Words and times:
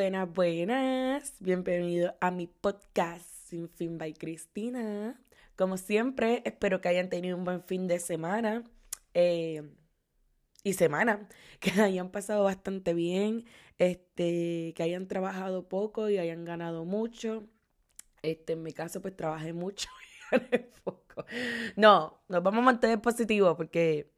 Buenas, 0.00 0.32
buenas. 0.32 1.34
Bienvenido 1.40 2.16
a 2.22 2.30
mi 2.30 2.46
podcast 2.46 3.26
Sin 3.44 3.68
Fin 3.68 3.98
by 3.98 4.14
Cristina. 4.14 5.20
Como 5.56 5.76
siempre, 5.76 6.40
espero 6.46 6.80
que 6.80 6.88
hayan 6.88 7.10
tenido 7.10 7.36
un 7.36 7.44
buen 7.44 7.62
fin 7.62 7.86
de 7.86 8.00
semana 8.00 8.64
eh, 9.12 9.62
y 10.64 10.72
semana, 10.72 11.28
que 11.60 11.72
hayan 11.82 12.10
pasado 12.10 12.44
bastante 12.44 12.94
bien, 12.94 13.44
este, 13.76 14.72
que 14.74 14.82
hayan 14.82 15.06
trabajado 15.06 15.68
poco 15.68 16.08
y 16.08 16.16
hayan 16.16 16.46
ganado 16.46 16.86
mucho. 16.86 17.46
Este, 18.22 18.54
en 18.54 18.62
mi 18.62 18.72
caso, 18.72 19.02
pues 19.02 19.14
trabajé 19.14 19.52
mucho 19.52 19.90
y 20.32 20.38
gané 20.38 20.70
poco. 20.82 21.26
No, 21.76 22.22
nos 22.26 22.42
vamos 22.42 22.60
a 22.60 22.64
mantener 22.64 23.02
positivos 23.02 23.54
porque, 23.54 24.10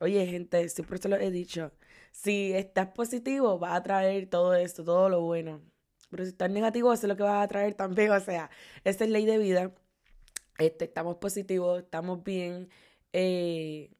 oye, 0.00 0.26
gente, 0.26 0.68
siempre 0.68 0.98
se 0.98 1.08
lo 1.08 1.14
he 1.14 1.30
dicho 1.30 1.70
si 2.12 2.52
estás 2.52 2.88
positivo, 2.88 3.58
va 3.58 3.74
a 3.74 3.82
traer 3.82 4.28
todo 4.28 4.54
esto, 4.54 4.84
todo 4.84 5.08
lo 5.08 5.22
bueno. 5.22 5.60
Pero 6.10 6.24
si 6.24 6.30
estás 6.30 6.50
negativo, 6.50 6.92
eso 6.92 7.06
es 7.06 7.08
lo 7.08 7.16
que 7.16 7.22
va 7.24 7.42
a 7.42 7.48
traer 7.48 7.74
también. 7.74 8.12
O 8.12 8.20
sea, 8.20 8.50
esa 8.84 9.04
es 9.04 9.10
ley 9.10 9.26
de 9.26 9.38
vida. 9.38 9.74
Este, 10.58 10.84
estamos 10.84 11.16
positivos, 11.16 11.82
estamos 11.82 12.22
bien. 12.22 12.68
Eh, 13.12 13.90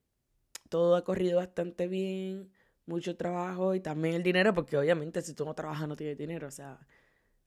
todo 0.69 0.97
ha 0.97 1.05
corrido 1.05 1.39
bastante 1.39 1.89
bien. 1.89 2.53
Mucho 2.87 3.17
trabajo 3.17 3.75
y 3.75 3.81
también 3.81 4.17
el 4.17 4.23
dinero, 4.23 4.55
porque 4.55 4.77
obviamente 4.77 5.23
si 5.23 5.35
tú 5.35 5.45
no 5.45 5.55
trabajas 5.55 5.89
no 5.89 5.97
tienes 5.97 6.19
dinero. 6.19 6.49
O 6.49 6.51
sea, 6.51 6.79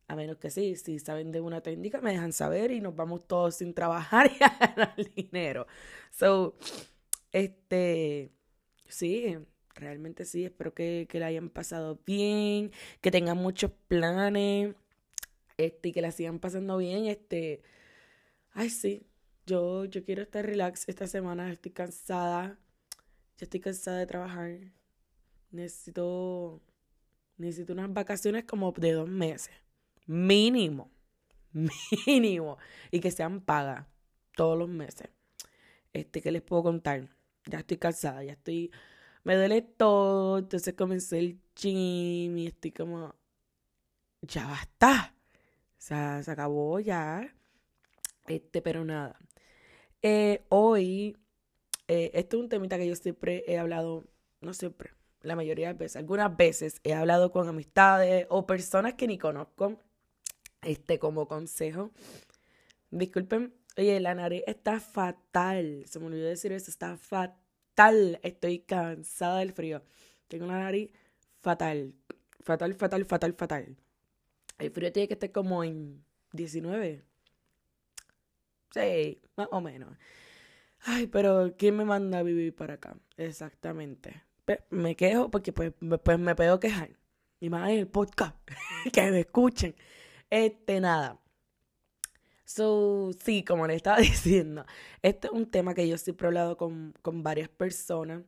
a 0.07 0.15
menos 0.15 0.37
que 0.37 0.49
sí, 0.51 0.75
si 0.75 0.99
saben 0.99 1.31
de 1.31 1.41
una 1.41 1.61
técnica, 1.61 2.01
me 2.01 2.11
dejan 2.11 2.33
saber 2.33 2.71
y 2.71 2.81
nos 2.81 2.95
vamos 2.95 3.27
todos 3.27 3.55
sin 3.55 3.73
trabajar 3.73 4.31
y 4.39 4.43
a 4.43 4.49
ganar 4.49 4.95
dinero. 5.15 5.67
So, 6.11 6.55
este, 7.31 8.31
sí, 8.87 9.37
realmente 9.75 10.25
sí, 10.25 10.45
espero 10.45 10.73
que, 10.73 11.07
que 11.09 11.19
la 11.19 11.27
hayan 11.27 11.49
pasado 11.49 11.99
bien, 12.05 12.71
que 13.01 13.11
tengan 13.11 13.37
muchos 13.37 13.71
planes, 13.87 14.75
este, 15.57 15.89
y 15.89 15.91
que 15.91 16.01
la 16.01 16.11
sigan 16.11 16.39
pasando 16.39 16.77
bien, 16.77 17.05
este, 17.05 17.61
ay 18.51 18.69
sí, 18.69 19.05
yo, 19.45 19.85
yo 19.85 20.03
quiero 20.03 20.23
estar 20.23 20.45
relax 20.45 20.87
esta 20.89 21.07
semana, 21.07 21.51
estoy 21.51 21.71
cansada, 21.71 22.57
ya 23.37 23.43
estoy 23.43 23.59
cansada 23.59 23.99
de 23.99 24.07
trabajar, 24.07 24.59
necesito, 25.51 26.61
necesito 27.37 27.73
unas 27.73 27.93
vacaciones 27.93 28.45
como 28.45 28.71
de 28.71 28.93
dos 28.93 29.09
meses, 29.09 29.53
mínimo, 30.05 30.91
mínimo, 32.07 32.57
y 32.91 32.99
que 32.99 33.11
sean 33.11 33.41
pagas 33.41 33.85
todos 34.35 34.57
los 34.57 34.69
meses. 34.69 35.09
Este, 35.93 36.21
¿qué 36.21 36.31
les 36.31 36.41
puedo 36.41 36.63
contar? 36.63 37.09
Ya 37.45 37.59
estoy 37.59 37.77
cansada, 37.77 38.23
ya 38.23 38.33
estoy 38.33 38.71
me 39.25 39.35
duele 39.35 39.63
todo, 39.63 40.37
entonces 40.37 40.75
comencé 40.75 41.19
el 41.19 41.39
gym 41.55 42.37
y 42.37 42.47
estoy 42.47 42.71
como, 42.71 43.15
ya 44.21 44.45
basta, 44.45 45.15
o 45.33 45.81
sea, 45.81 46.21
se 46.23 46.31
acabó 46.31 46.79
ya, 46.79 47.33
este, 48.27 48.61
pero 48.61 48.85
nada. 48.85 49.17
Eh, 50.03 50.45
hoy, 50.49 51.17
eh, 51.87 52.11
esto 52.13 52.37
es 52.37 52.43
un 52.43 52.49
temita 52.49 52.77
que 52.77 52.87
yo 52.87 52.95
siempre 52.95 53.43
he 53.47 53.57
hablado, 53.57 54.05
no 54.41 54.53
siempre, 54.53 54.91
la 55.21 55.35
mayoría 55.35 55.69
de 55.69 55.73
veces, 55.73 55.95
algunas 55.95 56.37
veces 56.37 56.79
he 56.83 56.93
hablado 56.93 57.31
con 57.31 57.47
amistades 57.49 58.27
o 58.29 58.45
personas 58.45 58.93
que 58.93 59.07
ni 59.07 59.17
conozco, 59.17 59.79
este, 60.61 60.99
como 60.99 61.27
consejo. 61.27 61.89
Disculpen, 62.91 63.55
oye, 63.75 63.99
la 63.99 64.13
nariz 64.13 64.43
está 64.45 64.79
fatal, 64.79 65.83
se 65.87 65.99
me 65.99 66.05
olvidó 66.05 66.27
decir 66.27 66.51
eso, 66.51 66.69
está 66.69 66.95
fatal 66.95 67.44
fatal. 67.75 68.19
Estoy 68.23 68.59
cansada 68.59 69.39
del 69.39 69.51
frío. 69.51 69.83
Tengo 70.27 70.45
una 70.45 70.59
nariz 70.59 70.91
fatal. 71.41 71.93
Fatal, 72.39 72.73
fatal, 72.73 73.05
fatal, 73.05 73.33
fatal. 73.33 73.77
El 74.57 74.71
frío 74.71 74.91
tiene 74.91 75.07
que 75.07 75.15
estar 75.15 75.31
como 75.31 75.63
en 75.63 76.03
19. 76.31 77.03
Sí, 78.71 79.21
más 79.35 79.47
o 79.51 79.61
menos. 79.61 79.97
Ay, 80.81 81.07
pero 81.07 81.55
¿quién 81.57 81.75
me 81.75 81.85
manda 81.85 82.19
a 82.19 82.23
vivir 82.23 82.55
para 82.55 82.75
acá? 82.75 82.95
Exactamente. 83.17 84.23
me 84.69 84.95
quejo 84.95 85.29
porque 85.29 85.51
pues, 85.51 85.73
pues 86.03 86.19
me 86.19 86.35
puedo 86.35 86.59
quejar. 86.59 86.91
Y 87.39 87.49
más 87.49 87.69
en 87.69 87.79
el 87.79 87.87
podcast. 87.87 88.37
que 88.93 89.11
me 89.11 89.21
escuchen. 89.21 89.75
Este, 90.29 90.79
nada. 90.79 91.19
So, 92.45 93.11
sí, 93.23 93.43
como 93.43 93.67
le 93.67 93.75
estaba 93.75 93.97
diciendo, 93.99 94.65
este 95.01 95.27
es 95.27 95.33
un 95.33 95.49
tema 95.49 95.73
que 95.73 95.87
yo 95.87 95.97
siempre 95.97 96.27
he 96.27 96.29
hablado 96.29 96.57
con, 96.57 96.93
con 97.01 97.23
varias 97.23 97.49
personas. 97.49 98.23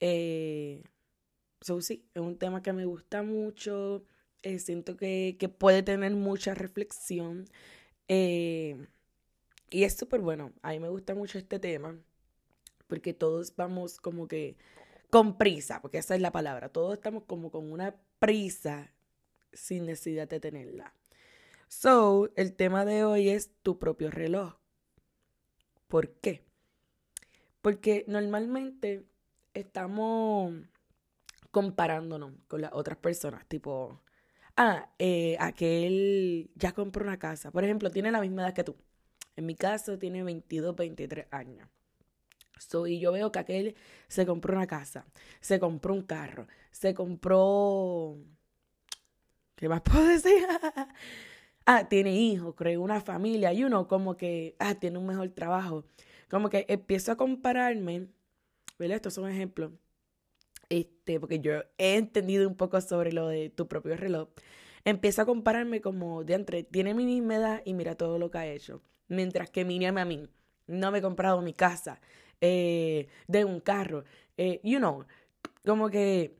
Eh, 0.00 0.84
so, 1.60 1.80
sí, 1.80 2.04
es 2.14 2.22
un 2.22 2.38
tema 2.38 2.62
que 2.62 2.72
me 2.72 2.84
gusta 2.86 3.22
mucho. 3.22 4.04
Eh, 4.42 4.58
siento 4.60 4.96
que, 4.96 5.36
que, 5.38 5.48
puede 5.48 5.82
tener 5.82 6.14
mucha 6.14 6.54
reflexión. 6.54 7.46
Eh, 8.08 8.86
y 9.70 9.84
es 9.84 9.96
súper 9.96 10.20
bueno. 10.20 10.52
A 10.62 10.70
mí 10.70 10.80
me 10.80 10.88
gusta 10.88 11.14
mucho 11.14 11.38
este 11.38 11.58
tema. 11.58 11.98
Porque 12.88 13.14
todos 13.14 13.54
vamos 13.56 14.00
como 14.00 14.28
que 14.28 14.56
con 15.10 15.38
prisa, 15.38 15.80
porque 15.82 15.98
esa 15.98 16.14
es 16.14 16.20
la 16.20 16.32
palabra. 16.32 16.68
Todos 16.70 16.94
estamos 16.94 17.24
como 17.24 17.50
con 17.50 17.72
una 17.72 17.96
prisa 18.20 18.92
sin 19.52 19.86
necesidad 19.86 20.28
de 20.28 20.40
tenerla. 20.40 20.94
So, 21.68 22.30
el 22.36 22.54
tema 22.54 22.84
de 22.84 23.04
hoy 23.04 23.28
es 23.28 23.50
tu 23.62 23.78
propio 23.78 24.10
reloj. 24.10 24.54
¿Por 25.88 26.10
qué? 26.20 26.44
Porque 27.60 28.04
normalmente 28.08 29.04
estamos 29.54 30.54
comparándonos 31.50 32.34
con 32.48 32.60
las 32.60 32.72
otras 32.72 32.98
personas, 32.98 33.46
tipo, 33.48 34.02
ah, 34.56 34.90
eh, 34.98 35.36
aquel 35.40 36.50
ya 36.54 36.72
compró 36.72 37.04
una 37.04 37.18
casa, 37.18 37.50
por 37.50 37.64
ejemplo, 37.64 37.90
tiene 37.90 38.10
la 38.10 38.20
misma 38.20 38.42
edad 38.42 38.54
que 38.54 38.64
tú. 38.64 38.76
En 39.36 39.46
mi 39.46 39.54
caso 39.54 39.98
tiene 39.98 40.22
22, 40.22 40.76
23 40.76 41.26
años. 41.30 41.68
So, 42.58 42.86
y 42.86 43.00
yo 43.00 43.12
veo 43.12 43.32
que 43.32 43.38
aquel 43.38 43.76
se 44.08 44.26
compró 44.26 44.54
una 44.56 44.66
casa, 44.66 45.06
se 45.40 45.60
compró 45.60 45.94
un 45.94 46.02
carro, 46.02 46.46
se 46.70 46.94
compró... 46.94 48.16
¿Qué 49.56 49.68
más 49.68 49.80
puedo 49.82 50.06
decir? 50.06 50.46
ah, 51.66 51.88
tiene 51.88 52.16
hijos, 52.16 52.54
creó 52.56 52.82
una 52.82 53.00
familia 53.00 53.52
y 53.52 53.64
uno 53.64 53.88
como 53.88 54.16
que, 54.16 54.56
ah, 54.58 54.76
tiene 54.76 54.98
un 54.98 55.06
mejor 55.06 55.28
trabajo. 55.30 55.84
Como 56.30 56.48
que 56.50 56.66
empiezo 56.68 57.12
a 57.12 57.16
compararme, 57.16 58.08
¿verdad? 58.78 58.96
Estos 58.96 59.14
son 59.14 59.28
ejemplos. 59.28 59.72
Este, 60.68 61.20
porque 61.20 61.40
yo 61.40 61.62
he 61.78 61.96
entendido 61.96 62.48
un 62.48 62.56
poco 62.56 62.80
sobre 62.80 63.12
lo 63.12 63.28
de 63.28 63.50
tu 63.50 63.68
propio 63.68 63.96
reloj. 63.96 64.28
Empiezo 64.84 65.22
a 65.22 65.26
compararme 65.26 65.80
como 65.80 66.24
de 66.24 66.34
entre, 66.34 66.62
tiene 66.64 66.94
mi 66.94 67.04
misma 67.06 67.36
edad 67.36 67.62
y 67.64 67.74
mira 67.74 67.96
todo 67.96 68.18
lo 68.18 68.30
que 68.30 68.38
ha 68.38 68.46
hecho. 68.46 68.82
Mientras 69.08 69.50
que 69.50 69.64
Miriam 69.64 69.98
a 69.98 70.04
mí 70.04 70.28
no 70.66 70.90
me 70.90 70.98
he 70.98 71.02
comprado 71.02 71.42
mi 71.42 71.52
casa, 71.54 72.00
eh, 72.40 73.08
de 73.28 73.44
un 73.44 73.60
carro, 73.60 74.04
eh, 74.36 74.60
you 74.64 74.78
know, 74.78 75.06
como 75.64 75.90
que 75.90 76.36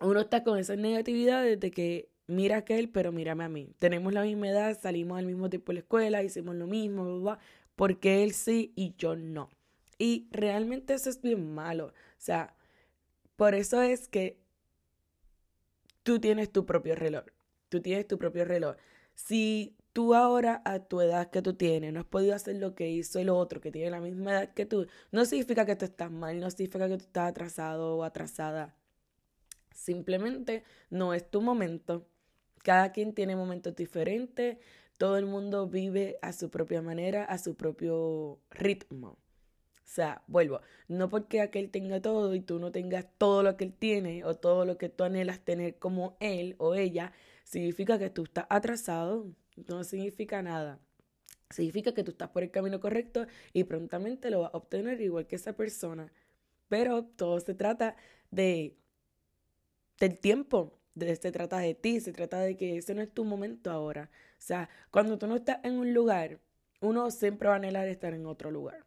uno 0.00 0.20
está 0.20 0.44
con 0.44 0.58
esa 0.58 0.76
negatividad 0.76 1.44
de 1.44 1.70
que 1.70 2.10
mira 2.28 2.58
aquel, 2.58 2.88
pero 2.90 3.10
mírame 3.10 3.44
a 3.44 3.48
mí. 3.48 3.74
Tenemos 3.80 4.12
la 4.12 4.22
misma 4.22 4.48
edad, 4.48 4.78
salimos 4.80 5.18
al 5.18 5.26
mismo 5.26 5.50
tiempo 5.50 5.72
de 5.72 5.74
la 5.74 5.80
escuela, 5.80 6.22
hicimos 6.22 6.54
lo 6.54 6.68
mismo, 6.68 7.20
bla, 7.20 7.40
porque 7.74 8.22
él 8.22 8.32
sí 8.32 8.72
y 8.76 8.94
yo 8.96 9.16
no. 9.16 9.50
Y 9.98 10.28
realmente 10.30 10.94
eso 10.94 11.10
es 11.10 11.20
bien 11.20 11.54
malo. 11.54 11.86
O 11.86 11.92
sea, 12.18 12.54
por 13.36 13.54
eso 13.54 13.82
es 13.82 14.08
que 14.08 14.38
tú 16.04 16.20
tienes 16.20 16.52
tu 16.52 16.64
propio 16.66 16.94
reloj. 16.94 17.24
Tú 17.68 17.80
tienes 17.80 18.06
tu 18.06 18.18
propio 18.18 18.44
reloj. 18.44 18.76
Si 19.14 19.76
tú 19.92 20.14
ahora 20.14 20.62
a 20.64 20.80
tu 20.80 21.00
edad 21.00 21.30
que 21.30 21.42
tú 21.42 21.54
tienes 21.54 21.92
no 21.92 22.00
has 22.00 22.06
podido 22.06 22.34
hacer 22.34 22.56
lo 22.56 22.74
que 22.74 22.88
hizo 22.88 23.18
el 23.18 23.30
otro 23.30 23.60
que 23.60 23.72
tiene 23.72 23.90
la 23.90 24.00
misma 24.00 24.32
edad 24.32 24.54
que 24.54 24.66
tú, 24.66 24.86
no 25.10 25.24
significa 25.24 25.66
que 25.66 25.76
tú 25.76 25.86
estás 25.86 26.10
mal, 26.10 26.38
no 26.38 26.50
significa 26.50 26.88
que 26.88 26.98
tú 26.98 27.04
estás 27.04 27.30
atrasado 27.30 27.96
o 27.96 28.04
atrasada. 28.04 28.76
Simplemente 29.74 30.64
no 30.90 31.14
es 31.14 31.28
tu 31.30 31.40
momento 31.40 32.06
cada 32.68 32.92
quien 32.92 33.14
tiene 33.14 33.34
momentos 33.34 33.74
diferentes, 33.74 34.58
todo 34.98 35.16
el 35.16 35.24
mundo 35.24 35.68
vive 35.68 36.18
a 36.20 36.34
su 36.34 36.50
propia 36.50 36.82
manera, 36.82 37.24
a 37.24 37.38
su 37.38 37.56
propio 37.56 38.40
ritmo. 38.50 39.08
O 39.08 39.16
sea, 39.86 40.22
vuelvo, 40.26 40.60
no 40.86 41.08
porque 41.08 41.40
aquel 41.40 41.70
tenga 41.70 42.02
todo 42.02 42.34
y 42.34 42.40
tú 42.40 42.58
no 42.58 42.70
tengas 42.70 43.06
todo 43.16 43.42
lo 43.42 43.56
que 43.56 43.64
él 43.64 43.72
tiene 43.72 44.22
o 44.22 44.34
todo 44.34 44.66
lo 44.66 44.76
que 44.76 44.90
tú 44.90 45.04
anhelas 45.04 45.40
tener 45.40 45.78
como 45.78 46.18
él 46.20 46.56
o 46.58 46.74
ella, 46.74 47.14
significa 47.42 47.98
que 47.98 48.10
tú 48.10 48.24
estás 48.24 48.44
atrasado, 48.50 49.32
no 49.66 49.82
significa 49.82 50.42
nada. 50.42 50.78
Significa 51.48 51.94
que 51.94 52.04
tú 52.04 52.10
estás 52.10 52.28
por 52.28 52.42
el 52.42 52.50
camino 52.50 52.80
correcto 52.80 53.26
y 53.54 53.64
prontamente 53.64 54.28
lo 54.28 54.40
vas 54.40 54.52
a 54.52 54.58
obtener 54.58 55.00
igual 55.00 55.26
que 55.26 55.36
esa 55.36 55.54
persona. 55.54 56.12
Pero 56.68 57.06
todo 57.06 57.40
se 57.40 57.54
trata 57.54 57.96
de 58.30 58.76
del 59.98 60.18
tiempo, 60.18 60.77
se 61.16 61.32
trata 61.32 61.58
de 61.58 61.74
ti, 61.74 62.00
se 62.00 62.12
trata 62.12 62.40
de 62.40 62.56
que 62.56 62.76
ese 62.78 62.94
no 62.94 63.02
es 63.02 63.12
tu 63.12 63.24
momento 63.24 63.70
ahora. 63.70 64.10
O 64.38 64.40
sea, 64.40 64.68
cuando 64.90 65.18
tú 65.18 65.26
no 65.26 65.36
estás 65.36 65.58
en 65.64 65.74
un 65.74 65.94
lugar, 65.94 66.40
uno 66.80 67.10
siempre 67.10 67.48
va 67.48 67.54
a 67.54 67.56
anhelar 67.58 67.88
estar 67.88 68.14
en 68.14 68.26
otro 68.26 68.50
lugar. 68.50 68.84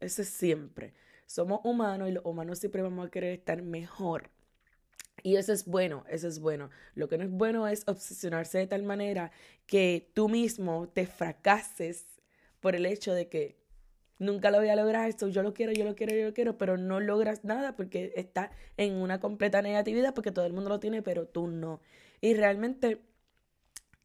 Eso 0.00 0.22
es 0.22 0.28
siempre. 0.28 0.94
Somos 1.26 1.60
humanos 1.64 2.08
y 2.08 2.12
los 2.12 2.24
humanos 2.24 2.58
siempre 2.58 2.82
vamos 2.82 3.06
a 3.06 3.10
querer 3.10 3.32
estar 3.32 3.62
mejor 3.62 4.30
Y 5.22 5.36
eso 5.36 5.52
es 5.52 5.64
bueno, 5.64 6.04
eso 6.08 6.28
es 6.28 6.38
bueno. 6.40 6.70
Lo 6.94 7.08
que 7.08 7.18
no 7.18 7.24
es 7.24 7.30
bueno 7.30 7.66
es 7.68 7.84
obsesionarse 7.88 8.58
de 8.58 8.66
tal 8.66 8.82
manera 8.82 9.32
que 9.66 10.10
tú 10.14 10.28
mismo 10.28 10.88
te 10.88 11.06
fracases 11.06 12.06
por 12.60 12.74
el 12.76 12.86
hecho 12.86 13.14
de 13.14 13.28
que 13.28 13.63
nunca 14.18 14.50
lo 14.50 14.58
voy 14.58 14.68
a 14.68 14.76
lograr, 14.76 15.08
esto 15.08 15.28
yo 15.28 15.42
lo 15.42 15.54
quiero, 15.54 15.72
yo 15.72 15.84
lo 15.84 15.94
quiero, 15.94 16.14
yo 16.14 16.26
lo 16.26 16.34
quiero, 16.34 16.58
pero 16.58 16.76
no 16.76 17.00
logras 17.00 17.44
nada 17.44 17.76
porque 17.76 18.12
estás 18.16 18.50
en 18.76 18.94
una 18.94 19.20
completa 19.20 19.62
negatividad 19.62 20.14
porque 20.14 20.32
todo 20.32 20.46
el 20.46 20.52
mundo 20.52 20.70
lo 20.70 20.80
tiene, 20.80 21.02
pero 21.02 21.26
tú 21.26 21.46
no. 21.46 21.80
Y 22.20 22.34
realmente 22.34 23.00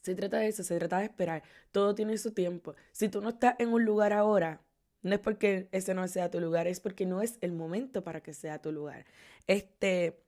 se 0.01 0.15
trata 0.15 0.38
de 0.38 0.47
eso, 0.47 0.63
se 0.63 0.77
trata 0.77 1.00
de 1.00 1.06
esperar. 1.06 1.44
Todo 1.71 1.95
tiene 1.95 2.17
su 2.17 2.31
tiempo. 2.31 2.75
Si 2.91 3.09
tú 3.09 3.21
no 3.21 3.29
estás 3.29 3.56
en 3.59 3.69
un 3.69 3.85
lugar 3.85 4.13
ahora, 4.13 4.61
no 5.01 5.13
es 5.13 5.19
porque 5.19 5.69
ese 5.71 5.94
no 5.94 6.07
sea 6.07 6.29
tu 6.29 6.39
lugar, 6.39 6.67
es 6.67 6.79
porque 6.79 7.06
no 7.06 7.21
es 7.21 7.38
el 7.41 7.51
momento 7.53 8.03
para 8.03 8.21
que 8.21 8.33
sea 8.33 8.61
tu 8.61 8.71
lugar. 8.71 9.06
Este 9.47 10.19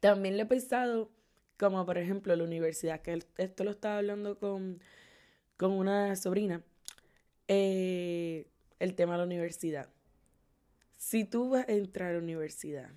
también 0.00 0.36
le 0.36 0.42
he 0.44 0.46
pensado, 0.46 1.10
como 1.58 1.84
por 1.86 1.98
ejemplo 1.98 2.34
la 2.36 2.44
universidad, 2.44 3.00
que 3.00 3.22
esto 3.38 3.64
lo 3.64 3.70
estaba 3.70 3.98
hablando 3.98 4.38
con, 4.38 4.80
con 5.56 5.72
una 5.72 6.14
sobrina, 6.16 6.62
eh, 7.48 8.46
el 8.84 8.94
tema 8.94 9.14
de 9.14 9.18
la 9.18 9.24
universidad. 9.24 9.88
Si 10.96 11.24
tú 11.24 11.50
vas 11.50 11.68
a 11.68 11.72
entrar 11.72 12.10
a 12.10 12.12
la 12.14 12.18
universidad 12.20 12.90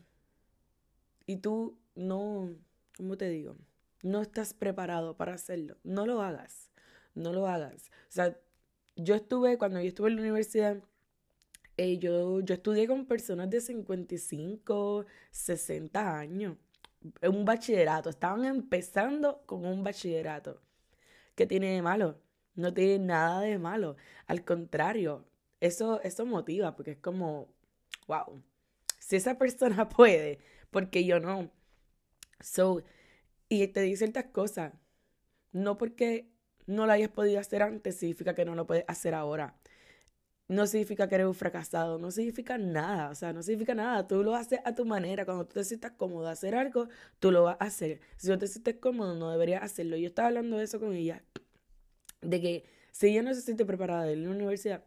y 1.25 1.37
tú 1.37 1.77
no, 1.95 2.53
¿cómo 2.95 3.17
te 3.17 3.29
digo? 3.29 3.57
No 4.03 4.21
estás 4.21 4.53
preparado 4.53 5.17
para 5.17 5.33
hacerlo, 5.33 5.77
no 5.83 6.05
lo 6.05 6.21
hagas, 6.21 6.69
no 7.15 7.33
lo 7.33 7.47
hagas. 7.47 7.89
O 8.09 8.11
sea, 8.11 8.37
yo 8.95 9.15
estuve, 9.15 9.57
cuando 9.57 9.81
yo 9.81 9.87
estuve 9.87 10.09
en 10.09 10.15
la 10.15 10.21
universidad, 10.21 10.83
eh, 11.77 11.97
yo, 11.97 12.41
yo 12.41 12.55
estudié 12.55 12.87
con 12.87 13.05
personas 13.05 13.49
de 13.49 13.61
55, 13.61 15.05
60 15.31 16.19
años 16.19 16.57
un 17.23 17.45
bachillerato, 17.45 18.09
estaban 18.09 18.45
empezando 18.45 19.43
con 19.45 19.65
un 19.65 19.83
bachillerato. 19.83 20.61
¿Qué 21.35 21.45
tiene 21.45 21.73
de 21.73 21.81
malo? 21.81 22.19
No 22.55 22.73
tiene 22.73 22.99
nada 23.05 23.41
de 23.41 23.59
malo. 23.59 23.95
Al 24.27 24.43
contrario, 24.43 25.25
eso, 25.59 26.01
eso 26.01 26.25
motiva 26.25 26.75
porque 26.75 26.91
es 26.91 26.97
como, 26.97 27.47
wow, 28.07 28.41
si 28.99 29.15
esa 29.15 29.37
persona 29.37 29.89
puede, 29.89 30.39
porque 30.71 31.05
yo 31.05 31.19
no. 31.19 31.51
So, 32.39 32.83
y 33.49 33.67
te 33.67 33.81
dice 33.81 34.05
ciertas 34.05 34.25
cosas. 34.31 34.73
No 35.51 35.77
porque 35.77 36.29
no 36.67 36.85
lo 36.85 36.91
hayas 36.93 37.09
podido 37.09 37.39
hacer 37.39 37.63
antes 37.63 37.97
significa 37.97 38.35
que 38.35 38.45
no 38.45 38.55
lo 38.55 38.67
puedes 38.67 38.85
hacer 38.87 39.13
ahora 39.15 39.57
no 40.47 40.65
significa 40.65 41.07
que 41.09 41.15
eres 41.15 41.27
un 41.27 41.33
fracasado, 41.35 41.97
no 41.99 42.09
significa 42.11 42.57
nada, 42.57 43.09
o 43.09 43.15
sea, 43.15 43.33
no 43.33 43.43
significa 43.43 43.75
nada. 43.75 44.07
Tú 44.07 44.23
lo 44.23 44.35
haces 44.35 44.59
a 44.65 44.73
tu 44.75 44.85
manera. 44.85 45.25
Cuando 45.25 45.45
tú 45.45 45.55
te 45.55 45.63
sientas 45.63 45.91
cómodo 45.91 46.25
de 46.25 46.31
hacer 46.31 46.55
algo, 46.55 46.87
tú 47.19 47.31
lo 47.31 47.43
vas 47.43 47.57
a 47.59 47.65
hacer. 47.65 47.99
Si 48.17 48.29
no 48.29 48.37
te 48.37 48.47
sientes 48.47 48.75
cómodo, 48.77 49.15
no 49.15 49.29
deberías 49.31 49.63
hacerlo. 49.63 49.97
Yo 49.97 50.07
estaba 50.07 50.29
hablando 50.29 50.57
de 50.57 50.63
eso 50.63 50.79
con 50.79 50.93
ella, 50.93 51.23
de 52.21 52.41
que 52.41 52.65
si 52.91 53.07
ella 53.07 53.23
no 53.23 53.33
se 53.33 53.41
siente 53.41 53.65
preparada 53.65 54.05
de 54.05 54.13
ir 54.13 54.19
a 54.19 54.29
la 54.29 54.35
universidad, 54.35 54.83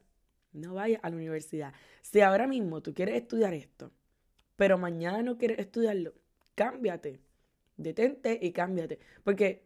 no 0.53 0.75
vaya 0.75 0.99
a 1.03 1.11
la 1.11 1.17
universidad. 1.17 1.73
Si 2.03 2.21
ahora 2.21 2.47
mismo 2.47 2.83
tú 2.83 2.95
quieres 2.95 3.17
estudiar 3.17 3.55
esto, 3.55 3.93
pero 4.57 4.79
mañana 4.79 5.23
no 5.23 5.39
quieres 5.39 5.59
estudiarlo, 5.59 6.15
cámbiate. 6.55 7.21
Detente 7.77 8.39
y 8.43 8.53
cámbiate. 8.53 8.99
Porque 9.25 9.65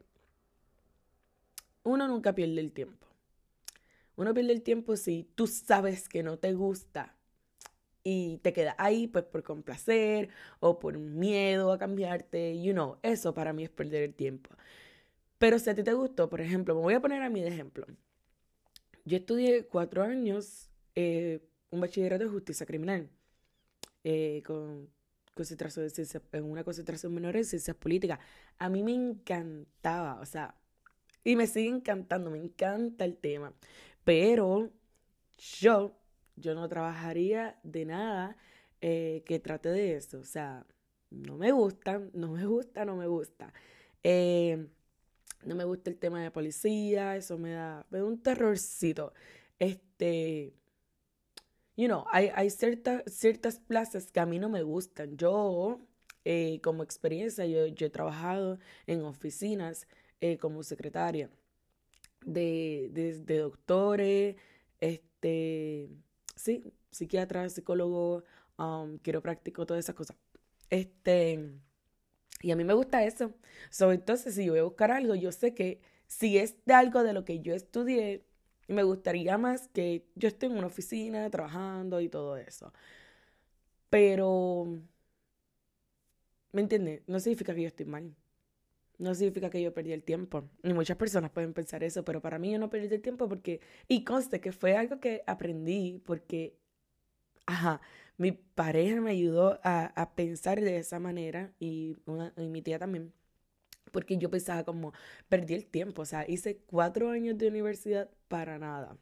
uno 1.82 2.06
nunca 2.06 2.34
pierde 2.34 2.60
el 2.60 2.72
tiempo. 2.72 3.08
Uno 4.16 4.32
pierde 4.32 4.52
el 4.52 4.62
tiempo 4.62 4.96
si 4.96 5.28
tú 5.34 5.46
sabes 5.48 6.08
que 6.08 6.22
no 6.22 6.38
te 6.38 6.52
gusta 6.52 7.16
y 8.04 8.38
te 8.38 8.52
queda 8.52 8.76
ahí 8.78 9.08
pues 9.08 9.24
por 9.24 9.42
complacer 9.42 10.28
o 10.60 10.78
por 10.78 10.98
miedo 10.98 11.72
a 11.72 11.78
cambiarte, 11.78 12.62
you 12.62 12.72
know, 12.72 12.98
eso 13.02 13.34
para 13.34 13.52
mí 13.52 13.64
es 13.64 13.70
perder 13.70 14.02
el 14.02 14.14
tiempo. 14.14 14.50
Pero 15.38 15.58
si 15.58 15.70
a 15.70 15.74
ti 15.74 15.82
te 15.82 15.92
gustó, 15.94 16.28
por 16.30 16.40
ejemplo, 16.40 16.74
me 16.74 16.82
voy 16.82 16.94
a 16.94 17.00
poner 17.00 17.22
a 17.22 17.30
mí 17.30 17.40
de 17.40 17.48
ejemplo. 17.48 17.86
Yo 19.04 19.16
estudié 19.16 19.66
cuatro 19.66 20.02
años 20.02 20.70
eh, 20.94 21.40
un 21.70 21.80
bachillerato 21.80 22.24
de 22.24 22.30
justicia 22.30 22.66
criminal 22.66 23.08
eh, 24.04 24.42
con 24.46 24.88
concentración 25.34 25.88
de 25.88 26.20
en 26.32 26.44
una 26.44 26.62
concentración 26.64 27.12
menor 27.12 27.36
en 27.36 27.44
ciencias 27.44 27.76
políticas. 27.76 28.20
A 28.58 28.68
mí 28.68 28.82
me 28.82 28.94
encantaba, 28.94 30.20
o 30.20 30.26
sea, 30.26 30.54
y 31.24 31.36
me 31.36 31.46
sigue 31.46 31.68
encantando, 31.68 32.30
me 32.30 32.38
encanta 32.38 33.04
el 33.04 33.16
tema. 33.16 33.52
Pero 34.04 34.70
yo, 35.60 35.96
yo 36.36 36.54
no 36.54 36.68
trabajaría 36.68 37.58
de 37.62 37.84
nada 37.86 38.36
eh, 38.80 39.22
que 39.26 39.40
trate 39.40 39.70
de 39.70 39.96
eso. 39.96 40.20
O 40.20 40.24
sea, 40.24 40.66
no 41.10 41.36
me 41.36 41.52
gusta, 41.52 42.02
no 42.12 42.28
me 42.28 42.46
gusta, 42.46 42.84
no 42.84 42.96
me 42.96 43.06
gusta. 43.06 43.52
Eh, 44.02 44.68
no 45.44 45.54
me 45.54 45.64
gusta 45.64 45.90
el 45.90 45.96
tema 45.96 46.22
de 46.22 46.30
policía, 46.30 47.16
eso 47.16 47.38
me 47.38 47.52
da, 47.52 47.86
me 47.90 47.98
da 47.98 48.04
un 48.04 48.22
terrorcito. 48.22 49.12
Este, 49.58 50.54
you 51.76 51.86
know, 51.86 52.04
hay, 52.12 52.30
hay 52.34 52.50
ciertas, 52.50 53.60
plazas 53.66 54.10
que 54.10 54.20
a 54.20 54.26
mí 54.26 54.38
no 54.38 54.48
me 54.48 54.62
gustan. 54.62 55.16
Yo, 55.16 55.80
eh, 56.24 56.60
como 56.62 56.82
experiencia, 56.82 57.46
yo, 57.46 57.64
he 57.64 57.90
trabajado 57.90 58.58
en 58.86 59.02
oficinas 59.04 59.86
como 60.40 60.62
secretaria 60.62 61.28
de, 62.24 62.88
de, 63.24 63.38
doctores, 63.38 64.36
este, 64.80 65.90
sí, 66.34 66.72
psiquiatra, 66.90 67.48
psicólogo, 67.48 68.24
um, 68.58 68.98
quiropráctico, 68.98 69.66
todas 69.66 69.84
esas 69.84 69.94
cosas. 69.94 70.16
Este, 70.70 71.52
y 72.40 72.50
a 72.50 72.56
mí 72.56 72.64
me 72.64 72.74
gusta 72.74 73.04
eso. 73.04 73.34
sobre 73.70 73.96
entonces, 73.96 74.34
si 74.34 74.44
yo 74.46 74.52
voy 74.52 74.60
a 74.60 74.64
buscar 74.64 74.90
algo, 74.90 75.14
yo 75.14 75.32
sé 75.32 75.54
que 75.54 75.80
si 76.06 76.38
es 76.38 76.56
de 76.64 76.74
algo 76.74 77.02
de 77.02 77.12
lo 77.12 77.24
que 77.24 77.40
yo 77.40 77.54
estudié, 77.54 78.24
me 78.68 78.82
gustaría 78.82 79.38
más 79.38 79.68
que 79.68 80.06
yo 80.14 80.28
esté 80.28 80.46
en 80.46 80.52
una 80.58 80.66
oficina 80.68 81.28
trabajando 81.30 82.00
y 82.00 82.08
todo 82.08 82.36
eso. 82.36 82.72
Pero, 83.90 84.28
¿me 86.52 86.60
entiendes? 86.62 87.02
No 87.06 87.18
significa 87.20 87.54
que 87.54 87.62
yo 87.62 87.68
estoy 87.68 87.86
mal. 87.86 88.14
No 88.98 89.14
significa 89.14 89.50
que 89.50 89.62
yo 89.62 89.74
perdí 89.74 89.92
el 89.92 90.04
tiempo. 90.04 90.50
Y 90.62 90.74
muchas 90.74 90.96
personas 90.98 91.30
pueden 91.32 91.54
pensar 91.54 91.84
eso, 91.84 92.04
pero 92.04 92.22
para 92.22 92.38
mí 92.38 92.52
yo 92.52 92.60
no 92.60 92.70
perdí 92.70 92.94
el 92.94 93.02
tiempo 93.02 93.28
porque, 93.28 93.60
y 93.88 94.04
conste 94.04 94.40
que 94.40 94.52
fue 94.52 94.76
algo 94.76 95.00
que 95.00 95.22
aprendí 95.26 96.02
porque, 96.06 96.58
ajá, 97.46 97.80
mi 98.18 98.32
pareja 98.32 99.00
me 99.00 99.12
ayudó 99.12 99.60
a, 99.64 99.86
a 99.86 100.14
pensar 100.16 100.60
de 100.60 100.78
esa 100.78 101.00
manera 101.00 101.52
y, 101.60 101.96
una, 102.06 102.32
y 102.38 102.48
mi 102.48 102.62
tía 102.62 102.78
también. 102.78 103.12
Porque 103.94 104.18
yo 104.18 104.30
pensaba 104.30 104.64
como, 104.64 104.92
perdí 105.30 105.54
el 105.54 105.66
tiempo, 105.66 106.02
o 106.02 106.06
sea, 106.06 106.24
hice 106.28 106.58
cuatro 106.66 107.10
años 107.10 107.38
de 107.38 107.48
universidad 107.48 108.10
para 108.28 108.58
nada, 108.58 108.98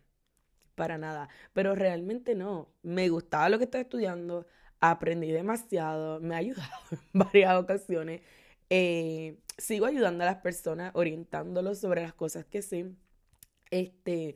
para 0.77 0.99
nada. 0.99 1.29
Pero 1.55 1.75
realmente 1.75 2.35
no, 2.37 2.69
me 2.83 3.09
gustaba 3.09 3.49
lo 3.51 3.59
que 3.59 3.65
estaba 3.65 3.83
estudiando, 3.83 4.47
aprendí 4.81 5.33
demasiado, 5.33 6.21
me 6.21 6.35
ha 6.37 6.39
ayudado 6.39 6.71
en 7.15 7.21
varias 7.21 7.55
ocasiones 7.57 8.23
eh, 8.75 9.37
sigo 9.59 9.85
ayudando 9.87 10.25
a 10.25 10.27
las 10.29 10.39
personas, 10.39 10.93
orientándolos 10.95 11.79
sobre 11.79 12.03
las 12.03 12.15
cosas 12.15 12.47
que 12.47 12.63
sé. 12.63 12.91
Este, 13.71 14.35